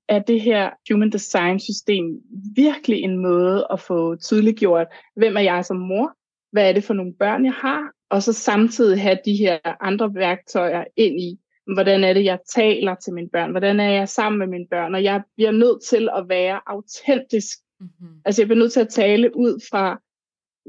er 0.10 0.20
det 0.20 0.42
her 0.42 0.70
human 0.92 1.10
design 1.10 1.60
system 1.60 2.22
virkelig 2.56 3.02
en 3.02 3.18
måde 3.18 3.68
at 3.72 3.80
få 3.80 4.16
tydeliggjort, 4.16 4.88
hvem 5.16 5.38
er 5.38 5.42
jeg 5.42 5.66
som 5.66 5.78
mor? 5.78 6.16
Hvad 6.52 6.70
er 6.70 6.74
det 6.74 6.84
for 6.84 6.94
nogle 6.94 7.14
børn, 7.14 7.46
jeg 7.46 7.54
har? 7.54 7.92
Og 8.10 8.24
så 8.24 8.34
samtidig 8.34 9.02
have 9.02 9.18
de 9.26 9.36
her 9.36 9.60
andre 9.82 10.16
værktøjer 10.16 10.84
ind 10.96 11.22
i, 11.22 11.40
hvordan 11.74 12.04
er 12.04 12.14
det, 12.14 12.24
jeg 12.24 12.40
taler 12.56 12.96
til 12.96 13.14
mine 13.14 13.30
børn? 13.30 13.52
Hvordan 13.52 13.80
er 13.80 13.90
jeg 13.90 14.10
sammen 14.10 14.40
med 14.40 14.48
mine 14.48 14.68
børn? 14.68 14.96
Og 14.96 15.04
jeg 15.04 15.22
bliver 15.36 15.52
nødt 15.52 15.84
til 15.84 16.10
at 16.16 16.30
være 16.30 16.62
autentisk. 16.68 17.58
Mm-hmm. 17.80 18.22
Altså 18.26 18.42
jeg 18.42 18.48
bliver 18.48 18.60
nødt 18.60 18.74
til 18.74 18.80
at 18.80 18.90
tale 18.90 19.38
ud 19.38 19.66
fra, 19.72 20.02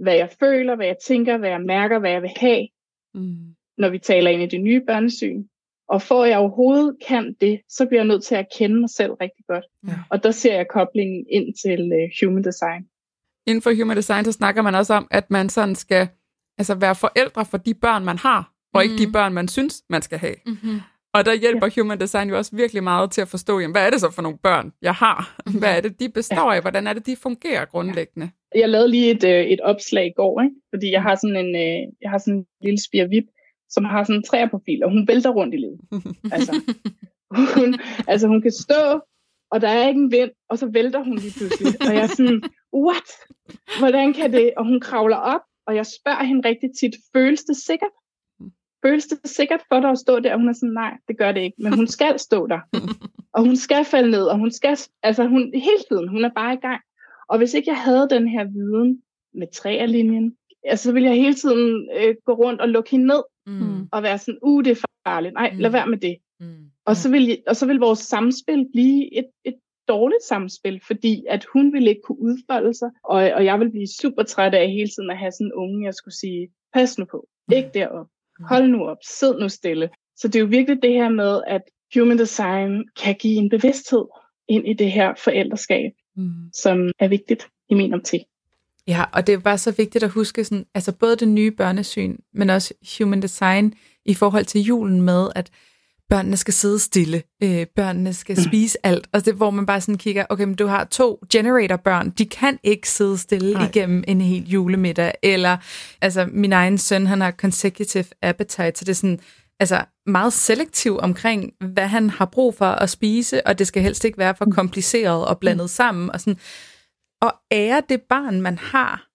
hvad 0.03 0.15
jeg 0.15 0.31
føler, 0.41 0.77
hvad 0.77 0.87
jeg 0.87 0.97
tænker, 1.07 1.37
hvad 1.37 1.49
jeg 1.49 1.61
mærker, 1.61 1.99
hvad 1.99 2.11
jeg 2.11 2.23
vil 2.23 2.31
have, 2.37 2.69
mm. 3.15 3.55
når 3.79 3.89
vi 3.89 3.99
taler 3.99 4.31
ind 4.31 4.43
i 4.43 4.47
det 4.47 4.61
nye 4.61 4.83
børnesyn. 4.87 5.45
Og 5.89 6.03
for 6.03 6.25
at 6.25 6.31
jeg 6.31 6.39
overhovedet 6.39 6.97
kan 7.09 7.35
det, 7.41 7.61
så 7.69 7.87
bliver 7.87 8.01
jeg 8.01 8.09
nødt 8.09 8.25
til 8.25 8.35
at 8.35 8.47
kende 8.59 8.81
mig 8.81 8.91
selv 8.91 9.13
rigtig 9.13 9.45
godt. 9.49 9.65
Ja. 9.89 9.93
Og 10.11 10.23
der 10.23 10.31
ser 10.31 10.55
jeg 10.55 10.67
koblingen 10.69 11.27
ind 11.31 11.55
til 11.65 11.93
uh, 11.93 12.29
human 12.29 12.45
design. 12.45 12.87
Inden 13.47 13.63
for 13.63 13.81
human 13.81 13.97
design, 13.97 14.25
så 14.25 14.33
snakker 14.33 14.63
man 14.63 14.75
også 14.75 14.95
om, 14.95 15.09
at 15.11 15.31
man 15.31 15.49
sådan 15.49 15.75
skal 15.75 16.09
altså 16.59 16.75
være 16.75 16.95
forældre 16.95 17.45
for 17.45 17.57
de 17.57 17.75
børn, 17.75 18.05
man 18.05 18.19
har, 18.19 18.53
og 18.75 18.83
mm. 18.85 18.91
ikke 18.91 19.03
de 19.03 19.07
mm. 19.07 19.13
børn, 19.13 19.33
man 19.33 19.49
synes, 19.49 19.83
man 19.91 20.03
skal 20.03 20.19
have. 20.19 20.35
Mm-hmm. 20.47 20.81
Og 21.15 21.27
der 21.27 21.35
hjælper 21.35 21.67
ja. 21.67 21.83
human 21.83 22.01
design 22.01 22.29
jo 22.29 22.37
også 22.37 22.57
virkelig 22.57 22.83
meget 22.83 23.11
til 23.11 23.21
at 23.21 23.29
forstå, 23.29 23.61
jamen, 23.61 23.75
hvad 23.75 23.87
er 23.87 23.91
det 23.91 24.01
så 24.01 24.11
for 24.11 24.23
nogle 24.23 24.39
børn, 24.39 24.73
jeg 24.83 24.95
har? 24.95 25.37
Mm-hmm. 25.47 25.59
Hvad 25.61 25.77
er 25.77 25.81
det, 25.81 26.01
de 26.01 26.09
består 26.09 26.51
ja. 26.51 26.57
af? 26.57 26.61
Hvordan 26.61 26.87
er 26.87 26.93
det, 26.93 27.07
de 27.07 27.17
fungerer 27.17 27.65
grundlæggende? 27.65 28.31
Jeg 28.55 28.69
lavede 28.69 28.91
lige 28.91 29.11
et, 29.11 29.25
øh, 29.25 29.45
et 29.45 29.61
opslag 29.61 30.07
i 30.07 30.13
går, 30.17 30.43
ikke? 30.43 30.55
fordi 30.71 30.91
jeg 30.91 31.03
har 31.03 31.15
sådan 31.15 31.37
en, 31.37 31.57
øh, 31.57 31.93
jeg 32.03 32.11
har 32.11 32.19
sådan 32.19 32.35
en 32.39 32.47
lille 32.63 32.79
spire 32.85 33.09
vip, 33.09 33.25
som 33.75 33.85
har 33.85 34.05
sådan 34.05 34.17
en 34.17 34.23
træerprofil, 34.23 34.85
og 34.85 34.91
hun 34.91 35.09
vælter 35.09 35.31
rundt 35.31 35.55
i 35.55 35.57
livet. 35.57 35.81
altså, 36.37 36.53
hun, 37.55 37.79
altså 38.13 38.27
hun 38.29 38.43
kan 38.43 38.53
stå, 38.53 39.01
og 39.51 39.61
der 39.61 39.69
er 39.69 39.89
ikke 39.89 40.01
en 40.01 40.13
vind, 40.13 40.31
og 40.49 40.59
så 40.59 40.67
vælter 40.67 41.05
hun 41.05 41.17
lige 41.17 41.35
pludselig. 41.39 41.73
Og 41.89 41.95
jeg 41.95 42.03
er 42.03 42.07
sådan, 42.07 42.43
what? 42.87 43.09
Hvordan 43.79 44.13
kan 44.13 44.33
det? 44.33 44.53
Og 44.57 44.65
hun 44.65 44.81
kravler 44.81 45.17
op, 45.17 45.41
og 45.67 45.77
jeg 45.77 45.87
spørger 45.87 46.25
hende 46.25 46.49
rigtig 46.49 46.71
tit, 46.81 46.95
føles 47.13 47.45
det 47.45 47.57
sikkert? 47.57 47.95
Føles 48.87 49.07
det 49.07 49.19
sikkert 49.25 49.63
for 49.69 49.81
dig 49.81 49.91
at 49.91 49.99
stå 49.99 50.21
der? 50.21 50.33
Og 50.33 50.39
hun 50.39 50.49
er 50.49 50.53
sådan, 50.53 50.73
nej, 50.73 50.93
det 51.09 51.19
gør 51.19 51.33
det 51.33 51.41
ikke. 51.41 51.57
Men 51.59 51.73
hun 51.73 51.87
skal 51.87 52.19
stå 52.19 52.47
der. 52.47 52.61
Og 53.33 53.43
hun 53.43 53.57
skal 53.57 53.85
falde 53.85 54.11
ned, 54.11 54.25
og 54.25 54.39
hun 54.39 54.51
skal, 54.51 54.79
altså 55.03 55.27
hun, 55.27 55.53
hele 55.55 55.83
tiden, 55.89 56.09
hun 56.09 56.25
er 56.25 56.31
bare 56.35 56.55
i 56.55 56.57
gang. 56.57 56.81
Og 57.29 57.39
hvis 57.39 57.55
ikke 57.55 57.71
jeg 57.71 57.79
havde 57.79 58.09
den 58.11 58.29
her 58.29 58.45
viden 58.45 59.03
med 59.35 59.47
træerlinjen, 59.53 60.37
altså, 60.65 60.85
så 60.85 60.93
ville 60.93 61.09
jeg 61.09 61.17
hele 61.17 61.35
tiden 61.35 61.89
øh, 61.99 62.15
gå 62.25 62.33
rundt 62.33 62.61
og 62.61 62.69
lukke 62.69 62.91
hende 62.91 63.07
ned, 63.07 63.23
mm. 63.47 63.89
og 63.93 64.03
være 64.03 64.19
sådan, 64.19 64.39
uh, 64.43 64.65
det 64.65 64.71
er 64.71 64.85
farligt, 65.07 65.35
nej, 65.35 65.51
mm. 65.53 65.59
lad 65.59 65.71
være 65.71 65.87
med 65.87 65.99
det. 65.99 66.17
Mm. 66.41 66.71
Og, 66.85 66.97
så 66.97 67.11
vil, 67.11 67.43
og 67.47 67.57
så 67.57 67.67
vil 67.67 67.79
vores 67.79 67.99
samspil 67.99 68.69
blive 68.73 69.19
et, 69.19 69.27
et 69.45 69.55
dårligt 69.89 70.23
samspil, 70.23 70.81
fordi 70.87 71.25
at 71.29 71.47
hun 71.53 71.73
ville 71.73 71.89
ikke 71.89 72.03
kunne 72.05 72.21
udfolde 72.21 72.75
sig, 72.75 72.91
og, 73.05 73.17
og 73.17 73.45
jeg 73.45 73.61
vil 73.61 73.71
blive 73.71 73.87
super 74.01 74.23
træt 74.23 74.55
af 74.55 74.71
hele 74.71 74.89
tiden 74.89 75.11
at 75.11 75.19
have 75.19 75.33
sådan 75.33 75.47
en 75.47 75.53
unge, 75.53 75.87
jeg 75.87 75.95
skulle 75.95 76.15
sige, 76.15 76.49
pas 76.73 76.99
nu 76.99 77.05
på, 77.05 77.29
ikke 77.53 77.71
derop, 77.75 78.07
mm. 78.39 78.45
hold 78.45 78.69
nu 78.69 78.85
op, 78.85 78.99
sid 79.03 79.35
nu 79.41 79.49
stille. 79.49 79.91
Så 80.17 80.29
det 80.29 80.37
er 80.37 80.41
jo 80.41 80.47
virkelig 80.47 80.83
det 80.83 80.93
her 80.93 81.09
med, 81.09 81.43
at 81.47 81.63
human 81.95 82.19
design 82.19 82.85
kan 83.03 83.15
give 83.15 83.37
en 83.37 83.49
bevidsthed 83.49 84.05
ind 84.49 84.69
i 84.69 84.73
det 84.73 84.93
her 84.93 85.15
forældreskab, 85.25 85.93
mm. 86.17 86.51
som 86.53 86.91
er 86.99 87.09
vigtigt 87.09 87.49
i 87.71 87.75
min 87.75 87.95
optik. 87.95 88.21
Ja, 88.89 89.05
og 89.13 89.27
det 89.27 89.33
er 89.33 89.39
bare 89.39 89.59
så 89.59 89.71
vigtigt 89.71 90.05
at 90.05 90.11
huske, 90.11 90.45
sådan, 90.45 90.67
altså 90.75 90.93
både 90.93 91.17
det 91.17 91.29
nye 91.29 91.51
børnesyn, 91.51 92.17
men 92.35 92.51
også 92.51 92.75
human 92.99 93.23
design 93.23 93.75
i 94.05 94.15
forhold 94.15 94.45
til 94.45 94.61
julen 94.61 95.03
med, 95.03 95.29
at 95.35 95.51
børnene 96.11 96.37
skal 96.37 96.55
sidde 96.55 96.79
stille, 96.79 97.23
øh, 97.43 97.67
børnene 97.77 98.15
skal 98.15 98.37
mm. 98.37 98.43
spise 98.43 98.79
alt, 98.83 99.09
og 99.13 99.25
det 99.25 99.35
hvor 99.35 99.51
man 99.51 99.67
bare 99.67 99.81
sådan 99.81 99.99
kigger, 99.99 100.25
okay, 100.29 100.45
men 100.45 100.55
du 100.55 100.67
har 100.67 100.85
to 100.85 101.25
generator-børn, 101.33 102.11
de 102.11 102.27
kan 102.27 102.59
ikke 102.63 102.89
sidde 102.89 103.19
stille 103.19 103.53
Nej. 103.53 103.69
igennem 103.69 104.05
en 104.09 104.21
hel 104.21 104.49
julemiddag, 104.49 105.13
eller 105.23 105.57
altså 106.01 106.29
min 106.33 106.53
egen 106.53 106.79
søn, 106.79 107.07
han 107.07 107.21
har 107.21 107.31
consecutive 107.31 108.05
appetite, 108.23 108.73
så 108.75 108.85
det 108.85 108.89
er 108.89 108.95
sådan, 108.95 109.21
altså 109.61 109.85
meget 110.07 110.33
selektiv 110.33 110.99
omkring, 110.99 111.53
hvad 111.61 111.87
han 111.87 112.11
har 112.11 112.25
brug 112.25 112.55
for 112.55 112.67
at 112.67 112.91
spise, 112.91 113.47
og 113.47 113.59
det 113.59 113.67
skal 113.67 113.83
helst 113.83 114.05
ikke 114.05 114.19
være 114.19 114.35
for 114.35 114.45
kompliceret 114.51 115.27
og 115.27 115.39
blandet 115.39 115.71
sammen. 115.71 116.11
Og, 116.11 116.21
sådan. 116.21 116.39
Og 117.23 117.35
ære 117.53 117.83
det 117.89 118.03
barn, 118.03 118.41
man 118.41 118.59
har, 118.59 119.09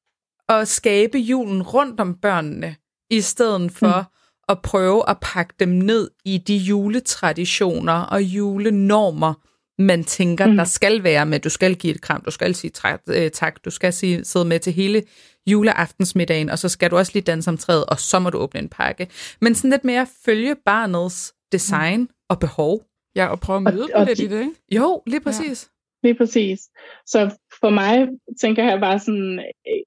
og 0.50 0.68
skabe 0.68 1.18
julen 1.18 1.63
rundt 1.63 2.00
om 2.00 2.15
børnene, 2.15 2.75
i 3.10 3.22
stedet 3.22 3.72
for 3.72 4.00
mm. 4.00 4.15
at 4.50 4.62
prøve 4.62 5.10
at 5.10 5.18
pakke 5.22 5.53
dem 5.60 5.70
ned 5.70 6.10
i 6.25 6.38
de 6.38 6.58
juletraditioner 6.58 8.01
og 8.01 8.24
julenormer, 8.24 9.34
man 9.82 10.03
tænker, 10.03 10.48
mm. 10.48 10.58
der 10.58 10.63
skal 10.63 11.03
være 11.03 11.25
med, 11.25 11.39
du 11.39 11.50
skal 11.50 11.75
give 11.75 11.96
et 11.96 12.01
kram, 12.01 12.22
du 12.22 12.32
skal 12.32 12.56
sige 12.56 12.72
øh, 13.08 13.32
tak, 13.32 13.65
du 13.65 13.70
skal 13.70 13.94
sige, 13.94 14.25
sidde 14.25 14.46
med 14.46 14.60
til 14.60 14.74
hele 14.74 15.03
juleaftensmiddagen, 15.48 16.50
og 16.50 16.60
så 16.60 16.70
skal 16.70 16.91
du 16.91 16.98
også 16.98 17.12
lige 17.13 17.24
danse 17.24 17.50
om 17.50 17.58
træet, 17.58 17.86
og 17.86 18.00
så 18.00 18.20
må 18.20 18.29
du 18.29 18.38
åbne 18.38 18.60
en 18.60 18.70
pakke. 18.70 19.08
Men 19.41 19.56
sådan 19.56 19.70
lidt 19.70 19.84
mere 19.84 20.08
følge 20.25 20.56
barnets 20.65 21.34
design 21.51 22.00
mm. 22.00 22.10
og 22.29 22.39
behov. 22.39 22.84
Ja, 23.15 23.27
og 23.27 23.39
prøve 23.39 23.58
at 23.58 23.63
møde 23.63 23.88
og, 23.94 24.00
og 24.00 24.06
lidt 24.06 24.18
de, 24.18 24.24
i 24.24 24.27
det, 24.27 24.39
ikke? 24.39 24.53
Jo, 24.72 25.03
lige 25.08 25.22
præcis. 25.22 25.70
Ja. 25.72 25.78
Lige 26.03 26.15
præcis. 26.15 26.60
Så 27.06 27.38
for 27.62 27.70
mig, 27.70 28.08
tænker 28.41 28.63
jeg 28.63 28.79
bare 28.79 29.00
sådan, 29.00 29.39
øh, 29.39 29.84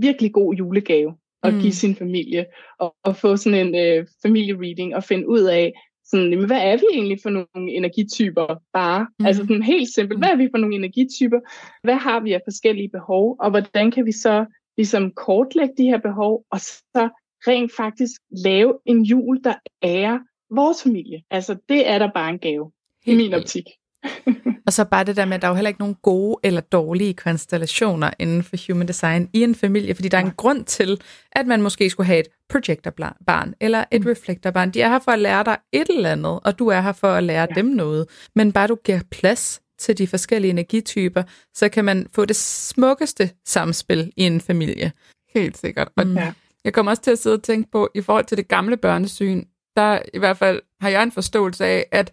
virkelig 0.00 0.32
god 0.32 0.54
julegave 0.54 1.16
at 1.42 1.54
mm. 1.54 1.60
give 1.60 1.72
sin 1.72 1.96
familie, 1.96 2.46
og, 2.78 2.94
og 3.04 3.16
få 3.16 3.36
sådan 3.36 3.66
en 3.66 3.74
øh, 3.74 4.06
familiereading, 4.22 4.94
og 4.96 5.04
finde 5.04 5.28
ud 5.28 5.40
af, 5.40 5.72
sådan, 6.04 6.30
jamen, 6.30 6.46
hvad 6.46 6.60
er 6.60 6.76
vi 6.76 6.84
egentlig 6.92 7.18
for 7.22 7.30
nogle 7.30 7.72
energityper 7.76 8.46
bare? 8.72 9.06
Mm. 9.18 9.26
Altså 9.26 9.42
sådan 9.42 9.62
helt 9.62 9.94
simpelt, 9.94 10.20
hvad 10.20 10.28
er 10.28 10.36
vi 10.36 10.48
for 10.52 10.58
nogle 10.58 10.74
energityper? 10.74 11.40
Hvad 11.82 11.94
har 11.94 12.20
vi 12.20 12.32
af 12.32 12.40
forskellige 12.46 12.88
behov? 12.88 13.36
Og 13.40 13.50
hvordan 13.50 13.90
kan 13.90 14.06
vi 14.06 14.12
så 14.12 14.46
ligesom 14.76 15.10
kortlægge 15.10 15.74
de 15.78 15.84
her 15.84 15.98
behov, 15.98 16.44
og 16.50 16.60
så 16.60 17.08
rent 17.46 17.72
faktisk 17.76 18.20
lave 18.44 18.78
en 18.84 19.02
jul, 19.02 19.44
der 19.44 19.54
er 19.82 20.18
vores 20.54 20.82
familie. 20.82 21.22
Altså 21.30 21.56
det 21.68 21.88
er 21.88 21.98
der 21.98 22.10
bare 22.14 22.30
en 22.30 22.38
gave 22.38 22.72
helt 23.06 23.20
i 23.20 23.22
min 23.22 23.34
optik. 23.34 23.64
og 24.66 24.72
så 24.72 24.84
bare 24.84 25.04
det 25.04 25.16
der 25.16 25.24
med, 25.24 25.34
at 25.34 25.42
der 25.42 25.48
er 25.48 25.52
jo 25.52 25.54
heller 25.54 25.68
ikke 25.68 25.80
nogen 25.80 25.96
gode 26.02 26.36
eller 26.42 26.60
dårlige 26.60 27.14
konstellationer 27.14 28.10
inden 28.18 28.42
for 28.42 28.56
human 28.68 28.88
design 28.88 29.30
i 29.32 29.42
en 29.42 29.54
familie, 29.54 29.94
fordi 29.94 30.08
der 30.08 30.18
er 30.18 30.22
en 30.22 30.32
grund 30.36 30.64
til, 30.64 31.00
at 31.32 31.46
man 31.46 31.62
måske 31.62 31.90
skulle 31.90 32.06
have 32.06 32.20
et 32.20 32.28
projectorbarn 32.48 33.54
eller 33.60 33.84
et 33.90 34.04
mm. 34.04 34.10
reflektorbarn. 34.10 34.70
De 34.70 34.82
er 34.82 34.88
her 34.88 34.98
for 34.98 35.12
at 35.12 35.18
lære 35.18 35.44
dig 35.44 35.56
et 35.72 35.86
eller 35.90 36.12
andet, 36.12 36.40
og 36.44 36.58
du 36.58 36.68
er 36.68 36.80
her 36.80 36.92
for 36.92 37.08
at 37.08 37.24
lære 37.24 37.46
ja. 37.50 37.54
dem 37.54 37.66
noget. 37.66 38.06
Men 38.34 38.52
bare 38.52 38.66
du 38.66 38.78
giver 38.84 39.00
plads 39.10 39.62
til 39.78 39.98
de 39.98 40.06
forskellige 40.06 40.50
energityper, 40.50 41.22
så 41.54 41.68
kan 41.68 41.84
man 41.84 42.06
få 42.14 42.24
det 42.24 42.36
smukkeste 42.36 43.30
samspil 43.46 44.12
i 44.16 44.22
en 44.22 44.40
familie. 44.40 44.92
Helt 45.34 45.58
sikkert. 45.58 45.88
Og 45.96 46.06
mm. 46.06 46.16
jeg 46.64 46.72
kommer 46.72 46.92
også 46.92 47.02
til 47.02 47.10
at 47.10 47.18
sidde 47.18 47.34
og 47.34 47.42
tænke 47.42 47.70
på, 47.70 47.90
i 47.94 48.00
forhold 48.00 48.24
til 48.24 48.36
det 48.36 48.48
gamle 48.48 48.76
børnesyn, 48.76 49.44
der 49.76 49.98
i 50.14 50.18
hvert 50.18 50.38
fald 50.38 50.62
har 50.80 50.88
jeg 50.88 51.02
en 51.02 51.12
forståelse 51.12 51.64
af, 51.64 51.86
at 51.92 52.12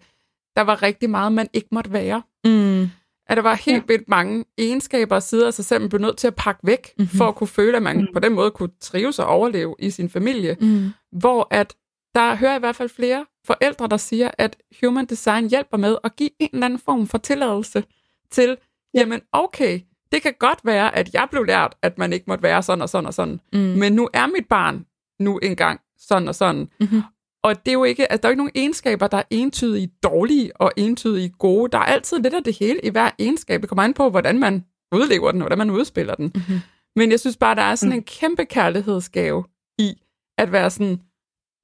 der 0.60 0.64
var 0.64 0.82
rigtig 0.82 1.10
meget, 1.10 1.32
man 1.32 1.48
ikke 1.52 1.68
måtte 1.72 1.92
være. 1.92 2.22
Mm. 2.44 2.82
At 3.26 3.36
der 3.36 3.42
var 3.42 3.54
helt 3.54 3.76
ja. 3.76 3.82
vildt 3.86 4.08
mange 4.08 4.44
egenskaber 4.58 5.16
og 5.16 5.22
sider 5.22 5.46
af 5.46 5.54
sig 5.54 5.64
selv, 5.64 5.80
man 5.80 5.88
blev 5.88 6.00
nødt 6.00 6.16
til 6.16 6.26
at 6.26 6.34
pakke 6.34 6.60
væk, 6.64 6.92
mm-hmm. 6.98 7.18
for 7.18 7.28
at 7.28 7.34
kunne 7.34 7.48
føle, 7.48 7.76
at 7.76 7.82
man 7.82 8.00
mm. 8.00 8.06
på 8.12 8.18
den 8.18 8.32
måde 8.32 8.50
kunne 8.50 8.70
trives 8.80 9.18
og 9.18 9.26
overleve 9.26 9.74
i 9.78 9.90
sin 9.90 10.10
familie. 10.10 10.56
Mm. 10.60 10.90
Hvor 11.12 11.48
at 11.50 11.74
der 12.14 12.34
hører 12.34 12.56
i 12.56 12.58
hvert 12.58 12.76
fald 12.76 12.88
flere 12.88 13.26
forældre, 13.46 13.88
der 13.88 13.96
siger, 13.96 14.30
at 14.38 14.56
human 14.84 15.06
design 15.06 15.50
hjælper 15.50 15.76
med 15.76 15.96
at 16.04 16.16
give 16.16 16.30
en 16.38 16.48
eller 16.52 16.66
anden 16.66 16.78
form 16.78 17.06
for 17.06 17.18
tilladelse 17.18 17.84
til, 18.30 18.56
jamen 18.94 19.20
okay, 19.32 19.80
det 20.12 20.22
kan 20.22 20.34
godt 20.38 20.58
være, 20.64 20.96
at 20.96 21.14
jeg 21.14 21.28
blev 21.30 21.44
lært, 21.44 21.74
at 21.82 21.98
man 21.98 22.12
ikke 22.12 22.24
måtte 22.28 22.42
være 22.42 22.62
sådan 22.62 22.82
og 22.82 22.88
sådan 22.88 23.06
og 23.06 23.14
sådan, 23.14 23.40
mm. 23.52 23.58
men 23.58 23.92
nu 23.92 24.08
er 24.12 24.26
mit 24.26 24.48
barn 24.48 24.86
nu 25.20 25.38
engang 25.38 25.80
sådan 25.98 26.28
og 26.28 26.34
sådan. 26.34 26.68
Mm-hmm. 26.80 27.02
Og 27.42 27.66
det 27.66 27.68
er 27.68 27.72
jo 27.72 27.84
ikke, 27.84 28.12
altså, 28.12 28.22
der 28.22 28.28
er 28.28 28.30
jo 28.30 28.32
ikke 28.32 28.42
nogen 28.42 28.52
egenskaber, 28.54 29.06
der 29.06 29.16
er 29.16 29.22
entydigt 29.30 30.02
dårlige 30.02 30.56
og 30.56 30.72
entydigt 30.76 31.38
gode. 31.38 31.70
Der 31.72 31.78
er 31.78 31.82
altid 31.82 32.18
lidt 32.18 32.34
af 32.34 32.44
det 32.44 32.58
hele 32.58 32.80
i 32.82 32.90
hver 32.90 33.10
egenskab. 33.18 33.60
Det 33.60 33.68
kommer 33.68 33.82
an 33.82 33.94
på, 33.94 34.10
hvordan 34.10 34.38
man 34.38 34.64
udlever 34.92 35.32
den, 35.32 35.42
og 35.42 35.46
hvordan 35.46 35.58
man 35.58 35.70
udspiller 35.70 36.14
den. 36.14 36.32
Mm-hmm. 36.34 36.60
Men 36.96 37.10
jeg 37.10 37.20
synes 37.20 37.36
bare, 37.36 37.54
der 37.54 37.62
er 37.62 37.74
sådan 37.74 37.92
mm. 37.92 37.98
en 37.98 38.04
kæmpe 38.04 38.44
kærlighedsgave 38.44 39.44
i 39.78 39.92
at 40.38 40.52
være 40.52 40.70
sådan, 40.70 41.00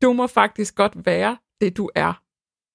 du 0.02 0.12
må 0.12 0.26
faktisk 0.26 0.74
godt 0.74 1.06
være 1.06 1.36
det, 1.60 1.76
du 1.76 1.90
er. 1.94 2.22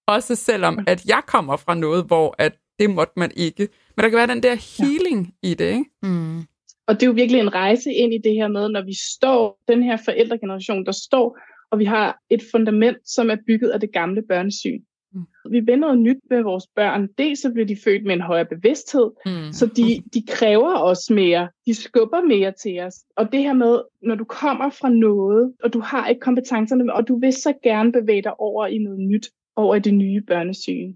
Også 0.07 0.35
selvom, 0.35 0.79
at 0.87 1.05
jeg 1.05 1.21
kommer 1.27 1.57
fra 1.57 1.73
noget, 1.73 2.05
hvor 2.05 2.35
at 2.37 2.53
det 2.79 2.89
måtte 2.89 3.13
man 3.17 3.31
ikke. 3.35 3.67
Men 3.95 4.03
der 4.03 4.09
kan 4.09 4.17
være 4.17 4.27
den 4.27 4.43
der 4.43 4.55
healing 4.77 5.33
ja. 5.43 5.49
i 5.49 5.53
det, 5.53 5.65
ikke? 5.65 5.85
Mm. 6.03 6.39
Og 6.87 6.95
det 6.95 7.03
er 7.03 7.07
jo 7.07 7.13
virkelig 7.13 7.39
en 7.41 7.53
rejse 7.53 7.93
ind 7.93 8.13
i 8.13 8.17
det 8.17 8.33
her 8.33 8.47
med, 8.47 8.69
når 8.69 8.81
vi 8.85 8.95
står, 9.13 9.63
den 9.67 9.83
her 9.83 9.97
forældregeneration, 10.05 10.85
der 10.85 10.91
står 10.91 11.37
og 11.71 11.79
vi 11.79 11.85
har 11.85 12.19
et 12.29 12.41
fundament, 12.51 12.97
som 13.05 13.29
er 13.29 13.37
bygget 13.47 13.69
af 13.69 13.79
det 13.79 13.93
gamle 13.93 14.21
børnesyn. 14.29 14.81
Mm. 15.13 15.51
Vi 15.51 15.59
vil 15.59 15.79
noget 15.79 15.99
nyt 15.99 16.19
med 16.29 16.41
vores 16.41 16.67
børn. 16.75 17.07
Dels 17.17 17.41
så 17.41 17.51
bliver 17.51 17.65
de 17.65 17.77
født 17.83 18.05
med 18.05 18.13
en 18.13 18.21
højere 18.21 18.45
bevidsthed, 18.45 19.11
mm. 19.25 19.51
så 19.51 19.65
de, 19.65 20.03
de 20.13 20.23
kræver 20.27 20.77
os 20.77 21.09
mere. 21.09 21.49
De 21.65 21.73
skubber 21.73 22.21
mere 22.21 22.53
til 22.63 22.79
os. 22.79 22.95
Og 23.15 23.31
det 23.31 23.39
her 23.39 23.53
med, 23.53 23.81
når 24.01 24.15
du 24.15 24.23
kommer 24.23 24.69
fra 24.69 24.89
noget, 24.89 25.53
og 25.63 25.73
du 25.73 25.79
har 25.79 26.07
ikke 26.07 26.19
kompetencerne, 26.19 26.93
og 26.93 27.07
du 27.07 27.19
vil 27.19 27.33
så 27.33 27.53
gerne 27.63 27.91
bevæge 27.91 28.21
dig 28.21 28.39
over 28.39 28.67
i 28.67 28.77
noget 28.77 28.99
nyt, 28.99 29.29
over 29.55 29.75
i 29.75 29.79
det 29.79 29.93
nye 29.93 30.21
børnesyn. 30.21 30.93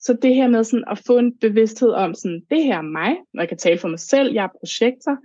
Så 0.00 0.18
det 0.22 0.34
her 0.34 0.48
med 0.48 0.64
sådan 0.64 0.84
at 0.90 1.02
få 1.06 1.18
en 1.18 1.38
bevidsthed 1.38 1.90
om, 1.90 2.14
sådan, 2.14 2.42
det 2.50 2.64
her 2.64 2.78
er 2.78 2.82
mig, 2.82 3.16
når 3.34 3.42
jeg 3.42 3.48
kan 3.48 3.58
tale 3.58 3.78
for 3.78 3.88
mig 3.88 3.98
selv, 3.98 4.32
jeg 4.32 4.44
er 4.44 4.58
projektor, 4.60 5.16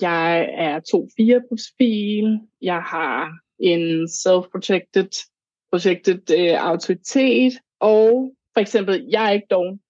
jeg 0.00 0.48
er 0.56 0.80
2-4 0.80 1.48
profil, 1.48 2.40
jeg 2.62 2.82
har 2.82 3.38
en 3.60 4.08
self-protected 4.08 5.30
projected 5.72 6.30
øh, 6.38 6.70
autoritet, 6.70 7.52
og 7.80 8.34
for 8.54 8.60
eksempel, 8.60 9.06
jeg 9.10 9.26
er 9.26 9.30
ikke 9.30 9.46
doven. 9.50 9.80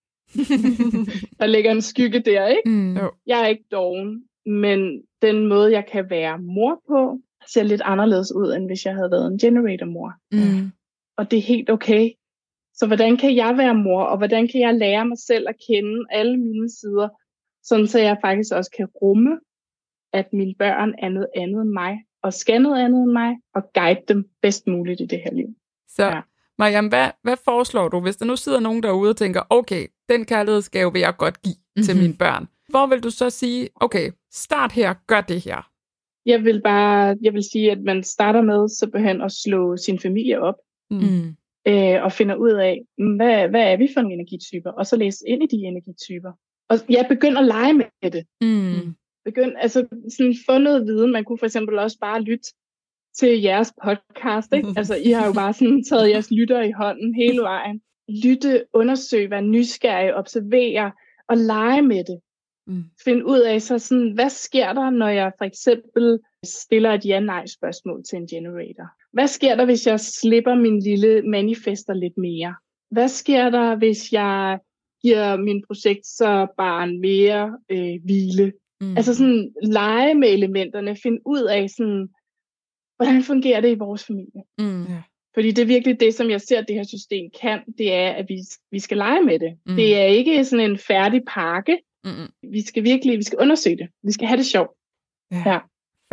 der 1.41 1.47
ligger 1.47 1.71
en 1.71 1.83
skygge 1.83 2.21
der, 2.21 2.47
ikke? 2.47 2.69
Mm. 2.71 2.97
Jeg 3.27 3.43
er 3.43 3.47
ikke 3.47 3.65
doven, 3.71 4.25
men 4.47 5.03
den 5.23 5.47
måde, 5.47 5.73
jeg 5.73 5.87
kan 5.87 6.11
være 6.11 6.39
mor 6.39 6.83
på, 6.89 7.19
ser 7.49 7.63
lidt 7.63 7.83
anderledes 7.85 8.33
ud, 8.33 8.53
end 8.53 8.67
hvis 8.67 8.87
jeg 8.87 8.95
havde 8.95 9.11
været 9.11 9.33
en 9.33 9.39
generator-mor. 9.39 10.13
Mm. 10.33 10.71
Og 11.17 11.31
det 11.31 11.39
er 11.39 11.43
helt 11.43 11.71
okay. 11.71 12.11
Så 12.75 12.87
hvordan 12.87 13.17
kan 13.17 13.37
jeg 13.37 13.57
være 13.57 13.75
mor, 13.75 14.03
og 14.03 14.19
hvordan 14.19 14.49
kan 14.49 14.61
jeg 14.61 14.75
lære 14.75 15.07
mig 15.07 15.19
selv 15.19 15.49
at 15.49 15.57
kende 15.69 16.05
alle 16.11 16.37
mine 16.37 16.71
sider, 16.71 17.09
sådan 17.63 17.87
så 17.87 17.99
jeg 17.99 18.17
faktisk 18.21 18.55
også 18.55 18.71
kan 18.77 18.87
rumme, 18.87 19.41
at 20.13 20.33
mine 20.33 20.55
børn 20.59 20.95
er 20.99 21.09
noget 21.09 21.29
andet 21.37 21.63
end 21.63 21.71
mig, 21.71 21.99
og 22.23 22.33
skal 22.33 22.63
noget 22.63 22.85
andet 22.85 23.03
end 23.03 23.13
mig, 23.13 23.37
og 23.55 23.63
guide 23.75 24.01
dem 24.09 24.25
bedst 24.43 24.67
muligt 24.67 25.01
i 25.01 25.07
det 25.07 25.21
her 25.25 25.33
liv. 25.33 25.47
Så 25.89 26.05
ja. 26.05 26.21
Mariam, 26.59 26.89
hvad, 26.89 27.11
hvad 27.23 27.37
foreslår 27.45 27.89
du, 27.89 28.01
hvis 28.01 28.17
der 28.17 28.27
nu 28.27 28.37
sidder 28.37 28.61
nogen 28.61 28.83
derude 28.83 29.11
og 29.11 29.17
tænker, 29.17 29.43
okay, 29.51 29.87
den 30.09 30.25
kærlighedsgave 30.25 30.93
vil 30.93 31.01
jeg 31.01 31.17
godt 31.17 31.43
give 31.43 31.55
mm-hmm. 31.55 31.83
til 31.83 31.97
mine 31.97 32.15
børn. 32.15 32.49
Hvor 32.69 32.87
vil 32.87 33.03
du 33.03 33.11
så 33.11 33.31
sige, 33.31 33.69
okay, 33.75 34.11
start 34.33 34.73
her, 34.73 34.95
gør 35.07 35.21
det 35.21 35.45
her? 35.45 35.71
Jeg 36.27 36.45
vil 36.45 36.61
bare, 36.63 37.17
jeg 37.23 37.33
vil 37.33 37.45
sige, 37.53 37.71
at 37.71 37.83
man 37.83 38.03
starter 38.03 38.43
med 38.43 38.69
simpelthen 38.69 39.21
at 39.21 39.33
slå 39.33 39.77
sin 39.77 39.99
familie 39.99 40.41
op. 40.41 40.55
Mm. 40.91 41.37
Øh, 41.69 42.05
og 42.05 42.13
finder 42.13 42.35
ud 42.35 42.51
af, 42.51 42.81
hvad, 43.17 43.49
hvad 43.49 43.73
er 43.73 43.77
vi 43.77 43.89
for 43.95 44.01
nogle 44.01 44.15
energityper, 44.15 44.71
og 44.71 44.87
så 44.87 44.97
læse 44.97 45.25
ind 45.29 45.43
i 45.43 45.57
de 45.57 45.57
energityper. 45.57 46.33
Og 46.69 46.77
jeg 46.89 47.07
begynder 47.09 47.41
at 47.41 47.47
lege 47.47 47.75
med 47.75 48.11
det. 48.11 48.25
Mm. 48.41 48.95
Begynd, 49.25 49.53
altså 49.59 49.87
sådan 50.17 50.35
få 50.49 50.59
noget 50.59 50.87
viden. 50.87 51.13
Man 51.13 51.25
kunne 51.25 51.39
for 51.39 51.47
eksempel 51.47 51.79
også 51.79 51.99
bare 52.01 52.23
lytte 52.23 52.49
til 53.19 53.43
jeres 53.43 53.73
podcast. 53.85 54.53
Ikke? 54.55 54.69
Altså, 54.77 54.95
I 54.95 55.11
har 55.11 55.27
jo 55.27 55.33
bare 55.33 55.53
sådan 55.53 55.85
taget 55.89 56.11
jeres 56.11 56.31
lytter 56.31 56.63
i 56.63 56.73
hånden 56.73 57.15
hele 57.15 57.41
vejen. 57.41 57.81
Lytte, 58.25 58.65
undersøge, 58.73 59.31
være 59.31 59.43
nysgerrig, 59.43 60.15
observere 60.15 60.93
og 61.29 61.37
lege 61.37 61.83
med 61.83 62.05
det. 62.05 62.21
Mm. 62.67 62.85
Find 63.05 63.23
ud 63.23 63.41
af, 63.41 63.63
så 63.63 63.79
sådan, 63.79 64.13
hvad 64.13 64.31
sker 64.31 64.73
der, 64.73 64.91
når 64.91 65.09
jeg 65.09 65.33
for 65.39 65.45
eksempel 65.45 66.19
stiller 66.45 66.91
et 66.93 67.07
ja-nej-spørgsmål 67.07 68.05
til 68.05 68.17
en 68.17 68.27
generator? 68.27 68.87
Hvad 69.13 69.27
sker 69.27 69.55
der, 69.55 69.65
hvis 69.65 69.87
jeg 69.87 70.01
slipper 70.01 70.55
min 70.55 70.81
lille 70.81 71.23
manifester 71.23 71.95
lidt 71.95 72.19
mere? 72.19 72.55
Hvad 72.91 73.09
sker 73.09 73.51
der, 73.51 73.77
hvis 73.77 74.13
jeg 74.13 74.59
giver 75.03 75.37
min 75.37 75.65
projekt 75.67 76.07
så 76.07 76.47
bare 76.57 76.87
mere 76.87 77.59
øh, 77.71 77.95
hvile? 78.05 78.53
Mm. 78.81 78.97
Altså 78.97 79.15
sådan 79.15 79.53
lege 79.63 80.15
med 80.15 80.29
elementerne, 80.29 80.97
finde 80.97 81.21
ud 81.27 81.43
af 81.43 81.71
sådan, 81.71 82.09
hvordan 82.97 83.23
fungerer 83.23 83.61
det 83.61 83.71
i 83.71 83.79
vores 83.79 84.05
familie. 84.05 84.43
Mm. 84.59 84.87
Fordi 85.35 85.51
det 85.51 85.63
er 85.63 85.67
virkelig 85.67 86.01
det, 86.01 86.15
som 86.15 86.31
jeg 86.31 86.41
ser, 86.41 86.59
at 86.59 86.65
det 86.69 86.77
her 86.77 86.85
system 86.85 87.31
kan, 87.41 87.61
det 87.79 87.95
er, 87.95 88.11
at 88.11 88.27
vi, 88.29 88.37
vi 88.71 88.79
skal 88.79 88.97
lege 88.97 89.23
med 89.23 89.39
det. 89.39 89.59
Mm. 89.67 89.77
Det 89.77 89.97
er 89.97 90.05
ikke 90.05 90.45
sådan 90.45 90.71
en 90.71 90.79
færdig 90.79 91.21
pakke. 91.27 91.79
Mm. 92.05 92.51
Vi 92.53 92.63
skal 92.67 92.85
virkelig, 92.85 93.19
vi 93.19 93.23
skal 93.23 93.39
undersøge 93.39 93.77
det. 93.77 93.89
Vi 94.03 94.13
skal 94.13 94.29
have 94.29 94.39
det 94.39 94.47
sjovt. 94.47 94.71
Ja. 95.31 95.43
ja. 95.47 95.59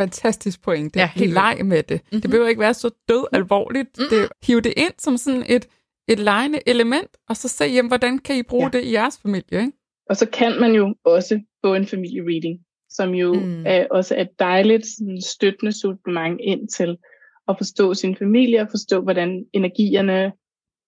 Fantastisk 0.00 0.62
point. 0.62 0.96
Ja, 0.96 1.10
helt 1.14 1.32
leg 1.32 1.58
med 1.64 1.82
det. 1.82 2.00
Mm-hmm. 2.02 2.20
Det 2.20 2.30
behøver 2.30 2.48
ikke 2.48 2.60
være 2.60 2.74
så 2.74 2.90
død 3.08 3.24
alvorligt. 3.32 3.98
Mm-hmm. 3.98 4.18
Det, 4.18 4.28
hive 4.46 4.60
det 4.60 4.74
ind 4.76 4.92
som 4.98 5.16
sådan 5.16 5.44
et, 5.48 5.68
et 6.08 6.18
legende 6.18 6.60
element, 6.66 7.16
og 7.28 7.36
så 7.36 7.48
se, 7.48 7.64
jamen, 7.64 7.90
hvordan 7.90 8.18
kan 8.18 8.36
I 8.36 8.42
bruge 8.42 8.64
ja. 8.64 8.78
det 8.78 8.84
i 8.84 8.92
jeres 8.92 9.18
familie? 9.18 9.60
Ikke? 9.60 9.72
Og 10.08 10.16
så 10.16 10.26
kan 10.26 10.60
man 10.60 10.72
jo 10.72 10.94
også 11.04 11.40
få 11.64 11.74
en 11.74 11.86
familiereading, 11.86 12.58
som 12.90 13.14
jo 13.14 13.32
mm. 13.32 13.66
er 13.66 13.86
også 13.90 14.16
et 14.16 14.28
dejligt 14.38 14.86
sådan, 14.86 15.22
støttende 15.22 15.72
supplement 15.80 16.40
ind 16.42 16.68
til 16.68 16.96
at 17.48 17.54
forstå 17.58 17.94
sin 17.94 18.16
familie 18.16 18.60
og 18.60 18.68
forstå, 18.70 19.00
hvordan 19.00 19.44
energierne 19.52 20.32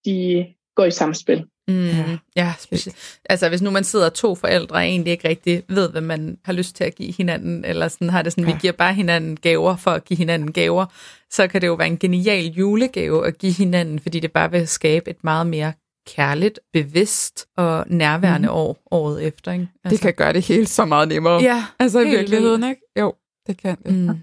de 0.04 0.46
går 0.74 0.84
i 0.84 0.90
samspil. 0.90 1.44
Mm, 1.68 1.86
ja, 1.86 2.18
ja 2.36 2.52
specielt. 2.58 3.20
Altså 3.24 3.48
hvis 3.48 3.62
nu 3.62 3.70
man 3.70 3.84
sidder 3.84 4.08
to 4.08 4.34
forældre 4.34 4.76
og 4.76 4.82
egentlig 4.82 5.10
ikke 5.10 5.28
rigtig 5.28 5.62
ved, 5.68 5.90
hvad 5.90 6.00
man 6.00 6.38
har 6.44 6.52
lyst 6.52 6.76
til 6.76 6.84
at 6.84 6.94
give 6.94 7.12
hinanden, 7.12 7.64
eller 7.64 7.88
sådan 7.88 8.10
har 8.10 8.22
det 8.22 8.32
sådan, 8.32 8.48
ja. 8.48 8.54
vi 8.54 8.58
giver 8.60 8.72
bare 8.72 8.94
hinanden 8.94 9.36
gaver 9.36 9.76
for 9.76 9.90
at 9.90 10.04
give 10.04 10.18
hinanden 10.18 10.52
gaver, 10.52 10.86
så 11.30 11.48
kan 11.48 11.60
det 11.60 11.66
jo 11.66 11.74
være 11.74 11.86
en 11.86 11.98
genial 11.98 12.44
julegave 12.44 13.26
at 13.26 13.38
give 13.38 13.52
hinanden, 13.52 13.98
fordi 13.98 14.20
det 14.20 14.32
bare 14.32 14.50
vil 14.50 14.68
skabe 14.68 15.10
et 15.10 15.24
meget 15.24 15.46
mere 15.46 15.72
kærligt, 16.06 16.60
bevidst 16.72 17.46
og 17.56 17.84
nærværende 17.88 18.48
mm. 18.48 18.54
år 18.54 18.82
året 18.90 19.26
efter. 19.26 19.52
Ikke? 19.52 19.68
Altså. 19.84 19.94
Det 19.94 20.00
kan 20.00 20.14
gøre 20.14 20.32
det 20.32 20.42
helt 20.42 20.68
så 20.68 20.84
meget 20.84 21.08
nemmere. 21.08 21.42
Ja, 21.42 21.64
altså 21.78 22.00
i 22.00 22.10
virkeligheden, 22.10 22.64
ikke? 22.64 22.82
Jo, 22.98 23.14
det 23.46 23.56
kan 23.56 23.76
det. 23.86 23.94
Mm. 23.94 24.18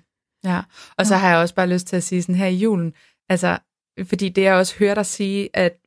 Ja, 0.45 0.61
og 0.97 1.05
så 1.05 1.15
har 1.15 1.29
jeg 1.29 1.37
også 1.37 1.55
bare 1.55 1.69
lyst 1.69 1.87
til 1.87 1.95
at 1.95 2.03
sige 2.03 2.21
sådan 2.21 2.35
her 2.35 2.47
i 2.47 2.55
julen, 2.55 2.93
altså, 3.29 3.57
fordi 4.03 4.29
det 4.29 4.41
jeg 4.41 4.55
også 4.55 4.75
hører 4.79 4.95
dig 4.95 5.05
sige, 5.05 5.49
at 5.53 5.77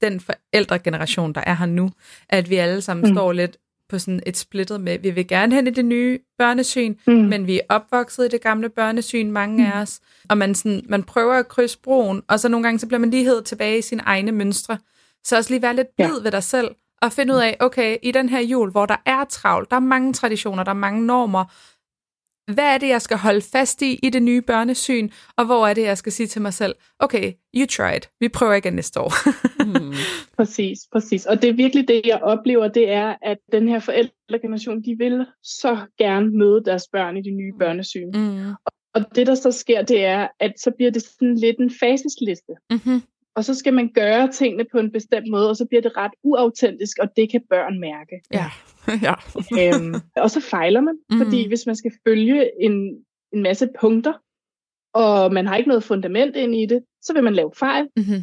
den 0.00 0.20
forældregeneration, 0.20 1.32
der 1.32 1.40
er 1.46 1.54
her 1.54 1.66
nu, 1.66 1.90
at 2.28 2.50
vi 2.50 2.56
alle 2.56 2.80
sammen 2.80 3.08
mm. 3.08 3.14
står 3.14 3.32
lidt 3.32 3.56
på 3.88 3.98
sådan 3.98 4.22
et 4.26 4.36
splittet 4.36 4.80
med, 4.80 4.98
vi 4.98 5.10
vil 5.10 5.28
gerne 5.28 5.54
hen 5.54 5.66
i 5.66 5.70
det 5.70 5.84
nye 5.84 6.18
børnesyn, 6.38 6.94
mm. 7.06 7.12
men 7.12 7.46
vi 7.46 7.56
er 7.58 7.62
opvokset 7.68 8.24
i 8.24 8.28
det 8.28 8.40
gamle 8.40 8.68
børnesyn, 8.68 9.30
mange 9.30 9.64
mm. 9.64 9.72
af 9.72 9.80
os, 9.80 10.00
og 10.28 10.38
man, 10.38 10.54
sådan, 10.54 10.82
man 10.88 11.02
prøver 11.02 11.34
at 11.34 11.48
krydse 11.48 11.78
broen, 11.78 12.22
og 12.28 12.40
så 12.40 12.48
nogle 12.48 12.64
gange 12.64 12.78
så 12.78 12.86
bliver 12.86 12.98
man 12.98 13.10
lige 13.10 13.24
hed 13.24 13.42
tilbage 13.42 13.78
i 13.78 13.82
sine 13.82 14.02
egne 14.02 14.32
mønstre. 14.32 14.78
Så 15.24 15.36
også 15.36 15.50
lige 15.50 15.62
være 15.62 15.76
lidt 15.76 15.88
blid 15.96 16.16
ja. 16.18 16.22
ved 16.22 16.30
dig 16.30 16.42
selv, 16.42 16.70
og 17.02 17.12
finde 17.12 17.34
ud 17.34 17.38
af, 17.38 17.56
okay, 17.60 17.96
i 18.02 18.10
den 18.10 18.28
her 18.28 18.40
jul, 18.40 18.70
hvor 18.70 18.86
der 18.86 18.96
er 19.06 19.24
travlt, 19.24 19.70
der 19.70 19.76
er 19.76 19.80
mange 19.80 20.12
traditioner, 20.12 20.64
der 20.64 20.70
er 20.70 20.74
mange 20.74 21.06
normer, 21.06 21.44
hvad 22.52 22.74
er 22.74 22.78
det, 22.78 22.88
jeg 22.88 23.02
skal 23.02 23.16
holde 23.16 23.40
fast 23.52 23.82
i 23.82 23.98
i 24.02 24.10
det 24.10 24.22
nye 24.22 24.42
børnesyn, 24.42 25.08
og 25.36 25.44
hvor 25.46 25.66
er 25.66 25.74
det, 25.74 25.82
jeg 25.82 25.98
skal 25.98 26.12
sige 26.12 26.26
til 26.26 26.42
mig 26.42 26.54
selv, 26.54 26.74
okay, 26.98 27.32
you 27.56 27.66
tried, 27.66 28.00
vi 28.20 28.28
prøver 28.28 28.54
igen 28.54 28.72
næste 28.72 29.00
år. 29.00 29.12
mm. 29.64 29.94
Præcis, 30.36 30.78
præcis. 30.92 31.26
Og 31.26 31.42
det 31.42 31.50
er 31.50 31.54
virkelig 31.54 31.88
det, 31.88 32.00
jeg 32.04 32.20
oplever, 32.22 32.68
det 32.68 32.90
er, 32.90 33.16
at 33.22 33.38
den 33.52 33.68
her 33.68 33.80
forældregeneration, 33.80 34.82
de 34.82 34.94
vil 34.98 35.26
så 35.42 35.78
gerne 35.98 36.38
møde 36.38 36.64
deres 36.64 36.84
børn 36.92 37.16
i 37.16 37.22
det 37.22 37.32
nye 37.32 37.52
børnesyn. 37.58 38.10
Mm. 38.14 38.50
Og, 38.94 39.16
det, 39.16 39.26
der 39.26 39.34
så 39.34 39.50
sker, 39.52 39.82
det 39.82 40.04
er, 40.04 40.28
at 40.40 40.52
så 40.60 40.70
bliver 40.76 40.90
det 40.90 41.02
sådan 41.02 41.34
lidt 41.34 41.58
en 41.58 41.70
fasesliste. 41.80 42.52
Mm-hmm. 42.70 43.02
Og 43.34 43.44
så 43.44 43.54
skal 43.54 43.74
man 43.74 43.92
gøre 43.92 44.32
tingene 44.32 44.64
på 44.72 44.78
en 44.78 44.92
bestemt 44.92 45.30
måde, 45.30 45.50
og 45.50 45.56
så 45.56 45.66
bliver 45.66 45.82
det 45.82 45.96
ret 45.96 46.12
uautentisk, 46.22 46.98
og 46.98 47.08
det 47.16 47.30
kan 47.30 47.42
børn 47.50 47.80
mærke. 47.80 48.20
Ja. 48.32 48.46
ja. 49.06 49.14
øhm, 49.60 49.94
og 50.16 50.30
så 50.30 50.40
fejler 50.40 50.80
man, 50.80 50.98
mm. 51.10 51.18
fordi 51.18 51.48
hvis 51.48 51.66
man 51.66 51.76
skal 51.76 51.92
følge 52.06 52.62
en, 52.62 52.72
en 53.32 53.42
masse 53.42 53.68
punkter, 53.80 54.12
og 54.94 55.32
man 55.32 55.46
har 55.46 55.56
ikke 55.56 55.68
noget 55.68 55.84
fundament 55.84 56.36
ind 56.36 56.54
i 56.54 56.66
det, 56.66 56.84
så 57.00 57.12
vil 57.12 57.24
man 57.24 57.34
lave 57.34 57.52
fejl. 57.56 57.88
Mm-hmm. 57.96 58.22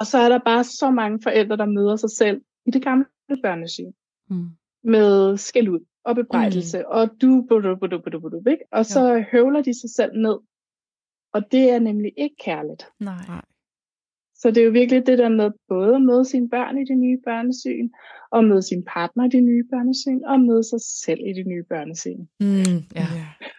Og 0.00 0.06
så 0.06 0.18
er 0.18 0.28
der 0.28 0.38
bare 0.44 0.64
så 0.64 0.90
mange 0.90 1.18
forældre, 1.22 1.56
der 1.56 1.66
møder 1.66 1.96
sig 1.96 2.10
selv 2.10 2.40
i 2.66 2.70
det 2.70 2.84
gamle 2.84 3.06
børnesyn. 3.42 3.92
Mm. 4.30 4.48
Med 4.84 5.36
skæld 5.36 5.68
ud 5.68 5.80
og 6.04 6.14
bebrejdelse, 6.14 6.78
mm. 6.78 6.84
og 6.88 7.10
du, 7.20 7.46
budu, 7.48 7.76
budu, 7.76 7.98
budu, 7.98 8.20
budu, 8.20 8.42
ikke? 8.50 8.64
og 8.72 8.86
så 8.86 9.06
ja. 9.06 9.24
høvler 9.32 9.62
de 9.62 9.80
sig 9.80 9.90
selv 9.90 10.18
ned. 10.18 10.38
Og 11.32 11.52
det 11.52 11.70
er 11.70 11.78
nemlig 11.78 12.12
ikke 12.16 12.36
kærligt. 12.36 12.86
Nej. 13.00 13.42
Så 14.42 14.50
det 14.50 14.60
er 14.60 14.64
jo 14.64 14.70
virkelig 14.70 15.06
det 15.06 15.18
der 15.18 15.28
med 15.28 15.50
både 15.68 15.94
at 15.94 16.02
møde 16.02 16.24
sine 16.24 16.48
børn 16.48 16.78
i 16.78 16.84
det 16.84 16.98
nye 16.98 17.18
børnesyn, 17.24 17.88
og 18.30 18.44
møde 18.44 18.62
sin 18.62 18.84
partner 18.84 19.24
i 19.24 19.28
det 19.28 19.42
nye 19.42 19.64
børnesyn, 19.72 20.20
og 20.24 20.40
møde 20.40 20.64
sig 20.64 20.80
selv 20.80 21.20
i 21.26 21.32
det 21.32 21.46
nye 21.46 21.64
børnesyn. 21.68 22.20
Mm, 22.40 22.78
ja. 22.94 23.06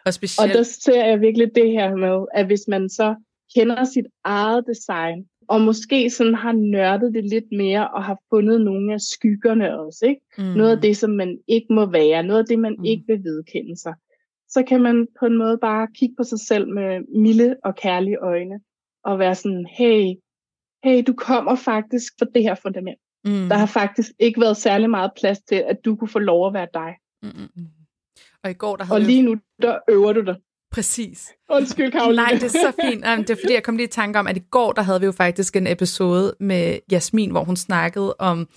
Og, 0.05 0.13
specielt... 0.13 0.51
og 0.51 0.57
der 0.57 0.63
ser 0.63 1.05
jeg 1.05 1.21
virkelig 1.21 1.55
det 1.55 1.71
her 1.71 1.95
med, 1.95 2.25
at 2.33 2.45
hvis 2.45 2.65
man 2.67 2.89
så 2.89 3.15
kender 3.55 3.83
sit 3.83 4.05
eget 4.23 4.63
design, 4.67 5.25
og 5.47 5.61
måske 5.61 6.09
sådan 6.09 6.35
har 6.35 6.51
nørdet 6.51 7.13
det 7.13 7.25
lidt 7.29 7.51
mere, 7.51 7.87
og 7.87 8.03
har 8.03 8.17
fundet 8.29 8.61
nogle 8.61 8.93
af 8.93 9.01
skyggerne 9.01 9.79
også, 9.79 10.05
ikke? 10.05 10.21
Mm. 10.37 10.43
noget 10.43 10.71
af 10.75 10.81
det, 10.81 10.97
som 10.97 11.09
man 11.09 11.39
ikke 11.47 11.73
må 11.73 11.85
være, 11.85 12.23
noget 12.23 12.39
af 12.39 12.45
det, 12.45 12.59
man 12.59 12.75
mm. 12.79 12.85
ikke 12.85 13.03
vil 13.07 13.23
vedkende 13.23 13.77
sig, 13.77 13.93
så 14.49 14.63
kan 14.63 14.81
man 14.81 15.07
på 15.19 15.25
en 15.25 15.37
måde 15.37 15.57
bare 15.57 15.87
kigge 15.95 16.15
på 16.17 16.23
sig 16.23 16.39
selv 16.39 16.67
med 16.67 17.19
milde 17.19 17.55
og 17.63 17.75
kærlige 17.75 18.17
øjne, 18.17 18.59
og 19.03 19.19
være 19.19 19.35
sådan, 19.35 19.65
hey, 19.77 20.13
hey, 20.83 21.03
du 21.07 21.13
kommer 21.13 21.55
faktisk 21.55 22.13
fra 22.19 22.25
det 22.35 22.43
her 22.43 22.55
fundament. 22.55 22.99
Mm. 23.25 23.49
Der 23.49 23.55
har 23.55 23.65
faktisk 23.65 24.11
ikke 24.19 24.41
været 24.41 24.57
særlig 24.57 24.89
meget 24.89 25.11
plads 25.19 25.39
til, 25.39 25.55
at 25.55 25.77
du 25.85 25.95
kunne 25.95 26.07
få 26.07 26.19
lov 26.19 26.47
at 26.47 26.53
være 26.53 26.67
dig. 26.73 26.95
Mm-mm. 27.23 27.67
Og 28.43 28.51
i 28.51 28.53
går, 28.53 28.75
der 28.75 28.83
havde 28.83 28.97
Og 28.97 29.01
lige 29.01 29.21
nu, 29.21 29.35
der 29.61 29.77
øver 29.89 30.13
du 30.13 30.21
dig. 30.21 30.35
Præcis. 30.71 31.31
Undskyld, 31.49 31.91
Karoline. 31.91 32.15
Nej, 32.15 32.31
det 32.31 32.43
er 32.43 32.47
så 32.47 32.73
fint. 32.81 33.03
det 33.03 33.29
er 33.29 33.35
fordi, 33.43 33.53
jeg 33.53 33.63
kom 33.63 33.77
lige 33.77 33.87
i 33.87 33.91
tanke 33.91 34.19
om, 34.19 34.27
at 34.27 34.37
i 34.37 34.43
går, 34.51 34.71
der 34.71 34.81
havde 34.81 34.99
vi 34.99 35.05
jo 35.05 35.11
faktisk 35.11 35.55
en 35.55 35.67
episode 35.67 36.35
med 36.39 36.79
Jasmin, 36.91 37.31
hvor 37.31 37.43
hun 37.43 37.55
snakkede 37.55 38.15
om 38.19 38.47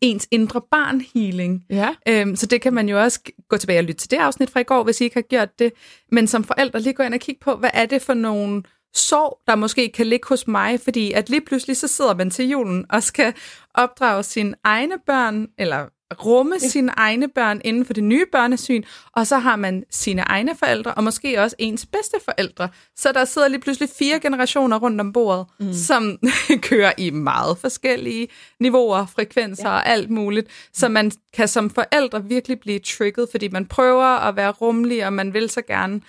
ens 0.00 0.28
indre 0.30 0.60
barn 0.70 1.00
healing. 1.14 1.64
Ja. 1.70 1.94
Øhm, 2.08 2.36
så 2.36 2.46
det 2.46 2.60
kan 2.60 2.74
man 2.74 2.88
jo 2.88 3.00
også 3.00 3.20
gå 3.48 3.56
tilbage 3.56 3.78
og 3.78 3.84
lytte 3.84 4.00
til 4.00 4.10
det 4.10 4.16
afsnit 4.16 4.50
fra 4.50 4.60
i 4.60 4.64
går, 4.64 4.84
hvis 4.84 5.00
I 5.00 5.04
ikke 5.04 5.16
har 5.16 5.22
gjort 5.22 5.58
det. 5.58 5.72
Men 6.10 6.26
som 6.26 6.44
forældre 6.44 6.80
lige 6.80 6.94
gå 6.94 7.02
ind 7.02 7.14
og 7.14 7.20
kigge 7.20 7.40
på, 7.40 7.56
hvad 7.56 7.70
er 7.74 7.86
det 7.86 8.02
for 8.02 8.14
nogle 8.14 8.62
sorg, 8.94 9.38
der 9.46 9.54
måske 9.54 9.92
kan 9.94 10.06
ligge 10.06 10.28
hos 10.28 10.46
mig, 10.46 10.80
fordi 10.80 11.12
at 11.12 11.30
lige 11.30 11.40
pludselig 11.40 11.76
så 11.76 11.88
sidder 11.88 12.14
man 12.14 12.30
til 12.30 12.48
julen 12.48 12.84
og 12.90 13.02
skal 13.02 13.34
opdrage 13.74 14.22
sine 14.22 14.54
egne 14.64 14.94
børn, 15.06 15.46
eller 15.58 15.86
rumme 16.14 16.54
ja. 16.62 16.68
sine 16.68 16.92
egne 16.96 17.28
børn 17.28 17.60
inden 17.64 17.84
for 17.84 17.92
det 17.92 18.04
nye 18.04 18.26
børnesyn, 18.32 18.82
og 19.12 19.26
så 19.26 19.38
har 19.38 19.56
man 19.56 19.84
sine 19.90 20.22
egne 20.22 20.56
forældre, 20.56 20.94
og 20.94 21.04
måske 21.04 21.40
også 21.40 21.56
ens 21.58 21.86
bedste 21.86 22.16
forældre. 22.24 22.68
Så 22.96 23.12
der 23.12 23.24
sidder 23.24 23.48
lige 23.48 23.60
pludselig 23.60 23.88
fire 23.98 24.20
generationer 24.20 24.78
rundt 24.78 25.00
om 25.00 25.12
bordet, 25.12 25.46
mm. 25.60 25.72
som 25.72 26.18
kører 26.68 26.92
i 26.98 27.10
meget 27.10 27.58
forskellige 27.58 28.28
niveauer, 28.60 29.06
frekvenser 29.06 29.68
ja. 29.68 29.74
og 29.74 29.86
alt 29.86 30.10
muligt. 30.10 30.48
Så 30.72 30.88
man 30.88 31.10
kan 31.32 31.48
som 31.48 31.70
forældre 31.70 32.24
virkelig 32.24 32.60
blive 32.60 32.78
trigget, 32.78 33.28
fordi 33.30 33.48
man 33.48 33.66
prøver 33.66 34.04
at 34.04 34.36
være 34.36 34.50
rummelig, 34.50 35.06
og 35.06 35.12
man 35.12 35.34
vil 35.34 35.50
så 35.50 35.62
gerne 35.62 36.00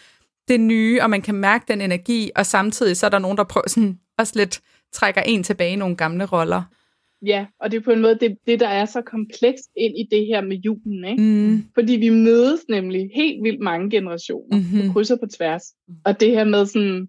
det 0.47 0.59
nye, 0.59 1.01
og 1.01 1.09
man 1.09 1.21
kan 1.21 1.35
mærke 1.35 1.65
den 1.67 1.81
energi, 1.81 2.31
og 2.35 2.45
samtidig 2.45 2.97
så 2.97 3.05
er 3.05 3.09
der 3.09 3.19
nogen, 3.19 3.37
der 3.37 3.43
prøver 3.43 3.69
sådan, 3.69 3.99
også 4.17 4.33
lidt 4.35 4.61
trækker 4.93 5.21
en 5.21 5.43
tilbage 5.43 5.73
i 5.73 5.75
nogle 5.75 5.95
gamle 5.95 6.25
roller. 6.25 6.63
Ja, 7.25 7.45
og 7.59 7.71
det 7.71 7.77
er 7.77 7.81
på 7.81 7.91
en 7.91 8.01
måde 8.01 8.17
det, 8.21 8.37
det 8.47 8.59
der 8.59 8.67
er 8.67 8.85
så 8.85 9.01
komplekst 9.01 9.69
ind 9.77 9.93
i 9.97 10.15
det 10.15 10.25
her 10.25 10.41
med 10.41 10.57
julen, 10.57 11.05
ikke? 11.05 11.23
Mm. 11.23 11.65
Fordi 11.73 11.93
vi 11.93 12.09
mødes 12.09 12.59
nemlig 12.69 13.09
helt 13.15 13.43
vildt 13.43 13.59
mange 13.59 13.89
generationer, 13.89 14.57
mm-hmm. 14.57 14.87
på 14.87 14.93
kryds 14.93 15.11
og 15.11 15.19
på 15.19 15.27
tværs. 15.37 15.63
Og 16.05 16.19
det 16.19 16.31
her 16.31 16.43
med 16.43 16.65
sådan, 16.65 17.07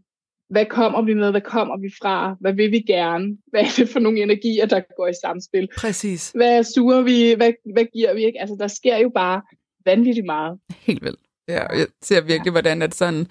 hvad 0.51 0.66
kommer 0.66 1.03
vi 1.03 1.14
med, 1.14 1.31
hvad 1.31 1.40
kommer 1.40 1.77
vi 1.77 1.90
fra, 2.03 2.37
hvad 2.40 2.53
vil 2.53 2.70
vi 2.70 2.81
gerne, 2.81 3.37
hvad 3.51 3.61
er 3.61 3.75
det 3.77 3.88
for 3.88 4.01
nogle 4.01 4.22
energier, 4.22 4.66
der 4.66 4.81
går 4.96 5.09
i 5.09 5.12
samspil. 5.25 5.68
Præcis. 5.77 6.33
Hvad 6.35 6.64
suger 6.64 7.03
vi, 7.03 7.35
hvad, 7.37 7.53
hvad 7.75 7.85
giver 7.92 8.14
vi, 8.14 8.25
ikke? 8.25 8.40
Altså, 8.40 8.57
der 8.61 8.68
sker 8.68 8.96
jo 8.96 9.11
bare 9.14 9.42
vanvittigt 9.85 10.27
meget. 10.27 10.59
Helt 10.81 11.05
vildt. 11.05 11.20
Ja, 11.48 11.66
og 11.66 11.78
jeg 11.78 11.87
ser 12.02 12.20
virkelig, 12.20 12.46
ja. 12.46 12.50
hvordan 12.50 12.82
at 12.82 12.94
sådan, 12.94 13.26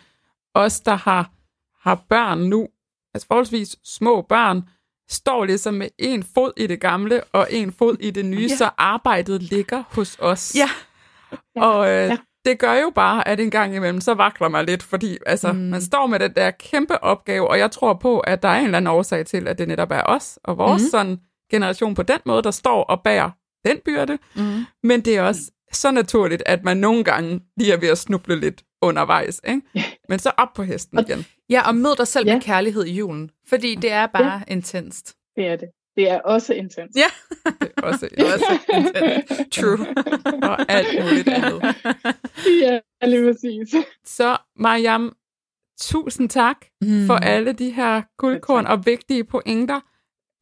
os, 0.54 0.80
der 0.80 0.96
har, 0.96 1.32
har 1.90 2.06
børn 2.10 2.40
nu, 2.40 2.68
altså 3.14 3.28
forholdsvis 3.28 3.76
små 3.84 4.22
børn, 4.22 4.70
står 5.10 5.46
ligesom 5.46 5.74
med 5.74 5.88
en 5.98 6.24
fod 6.24 6.52
i 6.58 6.68
det 6.68 6.80
gamle 6.80 7.24
og 7.24 7.48
en 7.50 7.72
fod 7.72 7.98
i 8.00 8.12
det 8.12 8.26
nye, 8.26 8.48
ja. 8.50 8.56
så 8.56 8.70
arbejdet 8.78 9.44
ligger 9.44 9.84
hos 9.92 10.18
os. 10.20 10.56
Ja. 10.56 10.70
Og 11.56 11.88
øh, 11.88 12.10
ja. 12.10 12.18
det 12.46 12.60
gør 12.60 12.74
jo 12.74 12.92
bare, 12.96 13.28
at 13.28 13.40
en 13.40 13.52
gang 13.52 13.76
imellem, 13.76 14.02
så 14.02 14.14
vakler 14.14 14.50
man 14.50 14.66
lidt, 14.66 14.84
fordi 14.84 15.18
altså, 15.26 15.52
mm. 15.52 15.60
man 15.60 15.82
står 15.82 16.08
med 16.08 16.20
den 16.20 16.34
der 16.36 16.52
kæmpe 16.52 17.04
opgave, 17.04 17.48
og 17.48 17.60
jeg 17.60 17.72
tror 17.72 17.94
på, 17.94 18.20
at 18.20 18.44
der 18.44 18.50
er 18.50 18.60
en 18.60 18.66
eller 18.66 18.78
anden 18.78 18.92
årsag 18.92 19.26
til, 19.26 19.48
at 19.48 19.58
det 19.58 19.68
netop 19.68 19.92
er 19.92 20.04
os 20.06 20.40
og 20.44 20.58
vores 20.58 20.82
mm. 20.82 20.90
sådan, 20.90 21.20
generation 21.52 21.96
på 21.96 22.04
den 22.04 22.20
måde, 22.26 22.44
der 22.44 22.52
står 22.52 22.84
og 22.84 23.04
bærer 23.04 23.32
den 23.66 23.80
byrde. 23.86 24.18
Mm. 24.36 24.66
Men 24.84 25.02
det 25.02 25.18
er 25.18 25.22
også 25.22 25.42
så 25.76 25.92
naturligt, 25.92 26.44
at 26.46 26.64
man 26.64 26.78
nogle 26.78 27.04
gange 27.04 27.42
lige 27.58 27.74
er 27.74 27.78
ved 27.78 27.90
at 27.90 27.98
snuble 27.98 28.40
lidt 28.40 28.64
undervejs. 28.82 29.42
Ikke? 29.48 29.62
Ja. 29.76 29.84
Men 30.10 30.20
så 30.20 30.32
op 30.38 30.54
på 30.56 30.64
hesten 30.64 31.00
igen. 31.00 31.26
Ja, 31.50 31.68
og 31.68 31.76
mød 31.76 31.96
dig 31.98 32.08
selv 32.08 32.28
ja. 32.28 32.34
med 32.34 32.42
kærlighed 32.42 32.86
i 32.86 32.94
julen. 32.94 33.32
Fordi 33.48 33.76
det 33.76 33.92
er 33.92 34.08
bare 34.08 34.34
ja. 34.34 34.42
intenst. 34.48 35.16
Det 35.36 35.48
er 35.48 35.56
det. 35.56 35.70
Det 35.96 36.10
er 36.10 36.20
også 36.20 36.54
intens. 36.54 36.96
Ja. 36.96 37.10
det 37.62 37.72
er 37.78 37.82
også, 37.82 38.10
også 38.20 38.60
intens. 38.74 39.56
True. 39.56 39.88
og 40.50 40.72
alt 40.72 41.04
muligt 41.04 41.28
andet. 41.28 41.62
Ja, 42.62 42.80
lige 43.08 43.32
præcis. 43.32 43.76
Så 44.06 44.38
Mariam, 44.56 45.16
tusind 45.80 46.30
tak 46.30 46.58
mm. 46.82 47.08
for 47.08 47.14
alle 47.14 47.54
de 47.54 47.72
her 47.72 48.02
guldkorn 48.18 48.68
og 48.68 48.86
vigtige 48.86 49.24
pointer. 49.24 49.80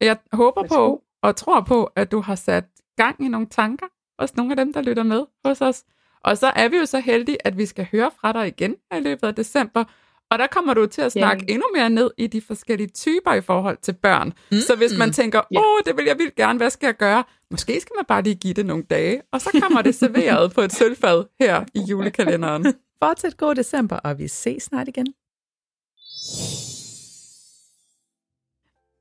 Jeg 0.00 0.16
håber 0.32 0.66
på 0.68 1.02
og 1.22 1.36
tror 1.36 1.60
på, 1.60 1.84
at 1.84 2.12
du 2.12 2.20
har 2.20 2.34
sat 2.34 2.64
gang 2.96 3.24
i 3.24 3.28
nogle 3.28 3.46
tanker 3.46 3.86
også 4.18 4.34
nogle 4.36 4.52
af 4.52 4.56
dem, 4.56 4.72
der 4.72 4.82
lytter 4.82 5.02
med 5.02 5.22
hos 5.44 5.60
os. 5.60 5.84
Og 6.24 6.38
så 6.38 6.46
er 6.46 6.68
vi 6.68 6.76
jo 6.76 6.86
så 6.86 6.98
heldige, 6.98 7.46
at 7.46 7.58
vi 7.58 7.66
skal 7.66 7.86
høre 7.92 8.10
fra 8.20 8.32
dig 8.32 8.46
igen 8.46 8.74
i 8.96 9.00
løbet 9.00 9.26
af 9.26 9.34
december. 9.34 9.84
Og 10.30 10.38
der 10.38 10.46
kommer 10.46 10.74
du 10.74 10.86
til 10.86 11.02
at 11.02 11.12
snakke 11.12 11.42
yeah. 11.42 11.54
endnu 11.54 11.66
mere 11.74 11.90
ned 11.90 12.10
i 12.18 12.26
de 12.26 12.40
forskellige 12.40 12.88
typer 12.88 13.34
i 13.34 13.40
forhold 13.40 13.78
til 13.82 13.92
børn. 13.92 14.32
Mm. 14.50 14.58
Så 14.58 14.76
hvis 14.76 14.98
man 14.98 15.12
tænker, 15.12 15.40
åh, 15.56 15.62
yeah. 15.62 15.84
det 15.86 15.96
vil 15.96 16.04
jeg 16.04 16.18
vildt 16.18 16.34
gerne, 16.34 16.56
hvad 16.56 16.70
skal 16.70 16.86
jeg 16.86 16.96
gøre? 16.96 17.24
Måske 17.50 17.80
skal 17.80 17.92
man 17.96 18.04
bare 18.04 18.22
lige 18.22 18.34
give 18.34 18.54
det 18.54 18.66
nogle 18.66 18.82
dage, 18.82 19.22
og 19.32 19.40
så 19.40 19.60
kommer 19.62 19.82
det 19.82 19.94
serveret 19.94 20.52
på 20.52 20.60
et 20.60 20.72
sølvfad 20.78 21.24
her 21.40 21.64
i 21.74 21.80
julekalenderen. 21.80 22.66
Fortsæt 23.02 23.36
god 23.36 23.54
december, 23.54 23.96
og 23.96 24.18
vi 24.18 24.28
ses 24.28 24.62
snart 24.62 24.88
igen. 24.88 25.06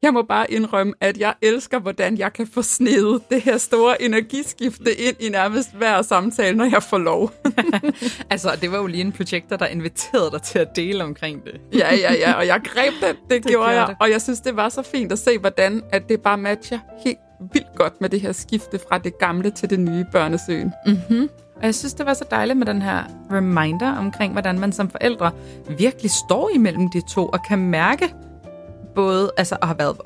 Jeg 0.03 0.13
må 0.13 0.21
bare 0.21 0.51
indrømme, 0.51 0.93
at 1.01 1.17
jeg 1.17 1.33
elsker, 1.41 1.79
hvordan 1.79 2.17
jeg 2.17 2.33
kan 2.33 2.47
få 2.47 2.61
snedet 2.61 3.21
det 3.29 3.41
her 3.41 3.57
store 3.57 4.01
energiskifte 4.01 4.93
ind 4.95 5.15
i 5.19 5.29
nærmest 5.29 5.73
hver 5.75 6.01
samtale, 6.01 6.57
når 6.57 6.65
jeg 6.65 6.83
får 6.83 6.97
lov. 6.97 7.31
altså, 8.29 8.49
det 8.61 8.71
var 8.71 8.77
jo 8.77 8.87
lige 8.87 9.01
en 9.01 9.11
projekter, 9.11 9.57
der 9.57 9.65
inviterede 9.65 10.31
dig 10.31 10.41
til 10.41 10.59
at 10.59 10.75
dele 10.75 11.03
omkring 11.03 11.43
det. 11.45 11.61
ja, 11.73 11.95
ja, 11.95 12.13
ja, 12.13 12.33
og 12.33 12.47
jeg 12.47 12.61
greb 12.63 12.93
det. 13.01 13.15
Det, 13.29 13.43
det 13.43 13.51
gjorde 13.51 13.69
jeg. 13.69 13.87
Det. 13.87 13.95
Og 13.99 14.09
jeg 14.09 14.21
synes, 14.21 14.39
det 14.39 14.55
var 14.55 14.69
så 14.69 14.81
fint 14.81 15.11
at 15.11 15.19
se, 15.19 15.37
hvordan 15.37 15.81
at 15.91 16.09
det 16.09 16.21
bare 16.21 16.37
matcher 16.37 16.79
helt 17.03 17.19
vildt 17.53 17.75
godt 17.75 18.01
med 18.01 18.09
det 18.09 18.21
her 18.21 18.31
skifte 18.31 18.79
fra 18.89 18.97
det 18.97 19.17
gamle 19.17 19.51
til 19.51 19.69
det 19.69 19.79
nye 19.79 20.05
børnesøen. 20.11 20.73
Mm-hmm. 20.85 21.29
Og 21.55 21.65
jeg 21.65 21.75
synes, 21.75 21.93
det 21.93 22.05
var 22.05 22.13
så 22.13 22.25
dejligt 22.31 22.57
med 22.57 22.67
den 22.67 22.81
her 22.81 23.03
reminder 23.31 23.97
omkring, 23.97 24.31
hvordan 24.31 24.59
man 24.59 24.71
som 24.71 24.89
forældre 24.89 25.31
virkelig 25.77 26.11
står 26.11 26.49
imellem 26.55 26.89
de 26.89 27.01
to 27.09 27.25
og 27.25 27.39
kan 27.49 27.59
mærke 27.59 28.13
både 28.95 29.31
altså 29.37 29.57
at 29.61 29.67
have 29.67 29.79
været 29.79 29.97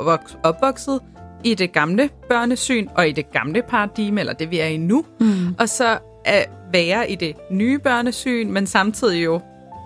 opvokset 0.43 1.01
i 1.43 1.53
det 1.53 1.71
gamle 1.71 2.09
børnesyn 2.29 2.87
og 2.95 3.07
i 3.07 3.11
det 3.11 3.31
gamle 3.31 3.61
paradigme, 3.61 4.19
eller 4.19 4.33
det 4.33 4.51
vi 4.51 4.59
er 4.59 4.67
i 4.67 4.77
nu, 4.77 5.05
mm. 5.19 5.55
og 5.59 5.69
så 5.69 5.97
at 6.25 6.49
være 6.71 7.11
i 7.11 7.15
det 7.15 7.35
nye 7.51 7.79
børnesyn, 7.79 8.51
men 8.51 8.67
samtidig 8.67 9.25
jo 9.25 9.41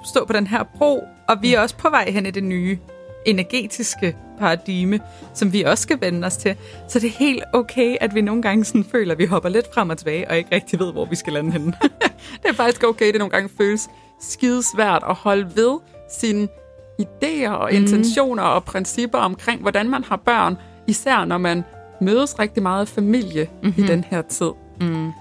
stå 0.06 0.26
på 0.26 0.34
den 0.34 0.48
her 0.48 0.64
bro, 0.78 1.04
og 1.28 1.42
vi 1.42 1.54
er 1.54 1.60
også 1.60 1.78
på 1.78 1.90
vej 1.90 2.12
hen 2.12 2.26
i 2.26 2.32
det 2.32 2.44
nye 2.44 2.78
energetiske 3.26 4.16
paradigme, 4.40 5.00
som 5.34 5.54
vi 5.54 5.64
også 5.64 5.82
skal 5.82 6.02
vende 6.02 6.28
os 6.28 6.38
til. 6.38 6.56
Så 6.88 7.00
det 7.00 7.08
er 7.08 7.18
helt 7.20 7.44
okay, 7.54 7.96
at 8.02 8.16
vi 8.16 8.22
nogle 8.22 8.42
gange 8.42 8.66
sådan 8.66 8.84
føler, 8.84 9.12
at 9.12 9.18
vi 9.18 9.26
hopper 9.26 9.50
lidt 9.50 9.74
frem 9.74 9.90
og 9.90 9.98
tilbage, 9.98 10.30
og 10.30 10.38
ikke 10.38 10.56
rigtig 10.56 10.80
ved, 10.80 10.92
hvor 10.92 11.06
vi 11.06 11.16
skal 11.16 11.34
lande 11.34 11.52
henne. 11.52 11.74
det 12.44 12.50
er 12.50 12.54
faktisk 12.54 12.84
okay, 12.84 13.08
det 13.08 13.20
nogle 13.20 13.32
gange 13.32 13.50
føles 13.58 13.90
skidesvært 14.20 15.04
at 15.10 15.16
holde 15.16 15.56
ved 15.56 15.80
sine 16.20 16.48
idéer 17.02 17.50
og 17.50 17.70
mm. 17.72 17.78
intentioner 17.78 18.44
og 18.44 18.64
principper 18.64 19.18
omkring, 19.18 19.62
hvordan 19.62 19.90
man 19.90 20.04
har 20.04 20.16
børn, 20.16 20.58
især 20.88 21.26
når 21.26 21.38
man 21.38 21.64
mødes 22.02 22.40
rigtig 22.40 22.64
meget 22.64 22.88
familie 22.88 23.48
mm-hmm. 23.52 23.74
i 23.78 23.82
mhm. 23.82 23.88
den 23.88 24.04
her 24.04 24.22
tid. 24.22 24.52
Mm. 24.82 25.12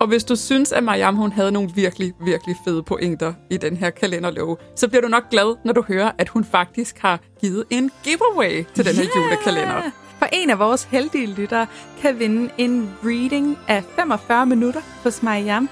Og 0.00 0.06
hvis 0.06 0.24
du 0.24 0.36
synes, 0.36 0.72
at 0.72 0.84
Mariam 0.84 1.16
hun 1.16 1.32
havde 1.32 1.52
nogle 1.52 1.70
virkelig, 1.74 2.12
virkelig 2.24 2.56
fede 2.64 2.82
pointer 2.82 3.32
i 3.50 3.56
den 3.56 3.76
her 3.76 3.90
kalenderlov, 3.90 4.58
så 4.76 4.88
bliver 4.88 5.02
du 5.02 5.08
nok 5.08 5.30
glad, 5.30 5.56
når 5.64 5.72
du 5.72 5.82
hører, 5.88 6.10
at 6.18 6.28
hun 6.28 6.44
faktisk 6.44 6.98
har 6.98 7.20
givet 7.40 7.64
en 7.70 7.90
giveaway 8.04 8.64
til 8.74 8.84
den 8.84 8.94
her 8.94 9.04
yeah! 9.04 9.16
julekalender. 9.16 9.82
For 10.18 10.26
en 10.32 10.50
af 10.50 10.58
vores 10.58 10.84
heldige 10.84 11.26
lyttere 11.26 11.66
kan 12.00 12.18
vinde 12.18 12.50
en 12.58 12.90
reading 13.04 13.58
af 13.68 13.84
45 13.96 14.46
minutter 14.46 14.80
hos 15.02 15.22
Mariam. 15.22 15.68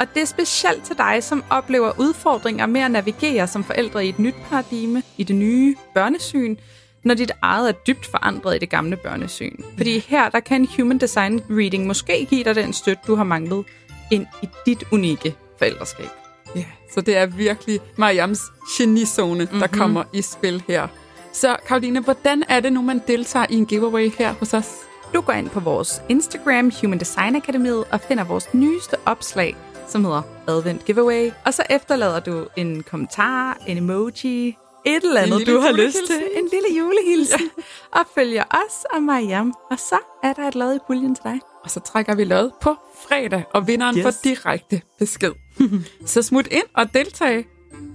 Og 0.00 0.06
det 0.14 0.22
er 0.22 0.26
specielt 0.26 0.84
til 0.84 0.98
dig, 0.98 1.22
som 1.22 1.44
oplever 1.50 1.92
udfordringer 1.98 2.66
med 2.66 2.80
at 2.80 2.90
navigere 2.90 3.46
som 3.46 3.64
forældre 3.64 4.06
i 4.06 4.08
et 4.08 4.18
nyt 4.18 4.34
paradigme, 4.50 5.02
i 5.16 5.22
det 5.22 5.36
nye 5.36 5.76
børnesyn, 5.94 6.56
når 7.04 7.14
dit 7.14 7.32
eget 7.42 7.68
er 7.68 7.72
dybt 7.72 8.06
forandret 8.06 8.56
i 8.56 8.58
det 8.58 8.70
gamle 8.70 8.96
børnesyn. 8.96 9.56
Fordi 9.76 9.98
her, 9.98 10.28
der 10.28 10.40
kan 10.40 10.68
Human 10.76 10.98
Design 10.98 11.42
Reading 11.50 11.86
måske 11.86 12.26
give 12.30 12.44
dig 12.44 12.54
den 12.54 12.72
støtte, 12.72 13.02
du 13.06 13.14
har 13.14 13.24
manglet 13.24 13.64
ind 14.10 14.26
i 14.42 14.48
dit 14.66 14.84
unikke 14.92 15.34
forældreskab. 15.58 16.10
Ja, 16.56 16.64
så 16.94 17.00
det 17.00 17.16
er 17.16 17.26
virkelig 17.26 17.80
Mariams 17.96 18.40
genizone, 18.78 19.44
mm-hmm. 19.44 19.58
der 19.60 19.66
mhm. 19.66 19.78
kommer 19.78 20.04
i 20.12 20.22
spil 20.22 20.62
her. 20.68 20.88
Så 21.32 21.56
Karoline, 21.66 22.00
hvordan 22.00 22.44
er 22.48 22.60
det 22.60 22.72
nu, 22.72 22.82
man 22.82 23.00
deltager 23.08 23.46
i 23.50 23.54
en 23.54 23.66
giveaway 23.66 24.10
her 24.18 24.32
hos 24.32 24.54
os? 24.54 24.74
Du 25.14 25.20
går 25.20 25.32
ind 25.32 25.50
på 25.50 25.60
vores 25.60 26.02
Instagram, 26.08 26.72
Human 26.80 26.98
Design 26.98 27.36
Akademiet, 27.36 27.84
og 27.90 28.00
finder 28.00 28.24
vores 28.24 28.54
nyeste 28.54 28.96
opslag, 29.06 29.56
som 29.88 30.04
hedder 30.04 30.22
Advent 30.48 30.84
Giveaway. 30.84 31.30
Og 31.44 31.54
så 31.54 31.62
efterlader 31.70 32.20
du 32.20 32.46
en 32.56 32.82
kommentar, 32.82 33.58
en 33.66 33.76
emoji, 33.76 34.56
et 34.86 35.04
eller 35.04 35.20
andet, 35.20 35.46
du 35.46 35.60
har 35.60 35.72
lyst 35.72 35.98
til. 36.06 36.22
En 36.36 36.48
lille 36.52 36.78
julehilsen. 36.78 37.40
Ja. 37.40 37.98
Og 38.00 38.06
følger 38.14 38.44
os 38.50 38.84
og 38.94 39.02
Mariam. 39.02 39.54
Og 39.70 39.78
så 39.78 39.98
er 40.22 40.32
der 40.32 40.48
et 40.48 40.54
lod 40.54 40.74
i 40.74 40.78
puljen 40.86 41.14
til 41.14 41.24
dig. 41.24 41.40
Og 41.64 41.70
så 41.70 41.80
trækker 41.80 42.14
vi 42.14 42.24
lod 42.24 42.50
på 42.60 42.74
fredag, 43.08 43.44
og 43.54 43.66
vinderen 43.66 43.96
yes. 43.96 44.02
får 44.02 44.12
direkte 44.24 44.82
besked. 44.98 45.32
så 46.06 46.22
smut 46.22 46.46
ind 46.50 46.66
og 46.74 46.94
deltag, 46.94 47.46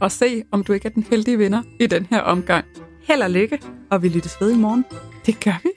og 0.01 0.11
se, 0.11 0.43
om 0.51 0.63
du 0.63 0.73
ikke 0.73 0.87
er 0.87 0.91
den 0.91 1.03
heldige 1.09 1.37
vinder 1.37 1.61
i 1.79 1.87
den 1.87 2.07
her 2.09 2.21
omgang. 2.21 2.65
Held 3.03 3.21
og 3.21 3.29
lykke, 3.29 3.61
og 3.91 4.03
vi 4.03 4.09
lyttes 4.09 4.41
ved 4.41 4.51
i 4.51 4.57
morgen. 4.57 4.85
Det 5.25 5.43
gør 5.43 5.61
vi. 5.63 5.69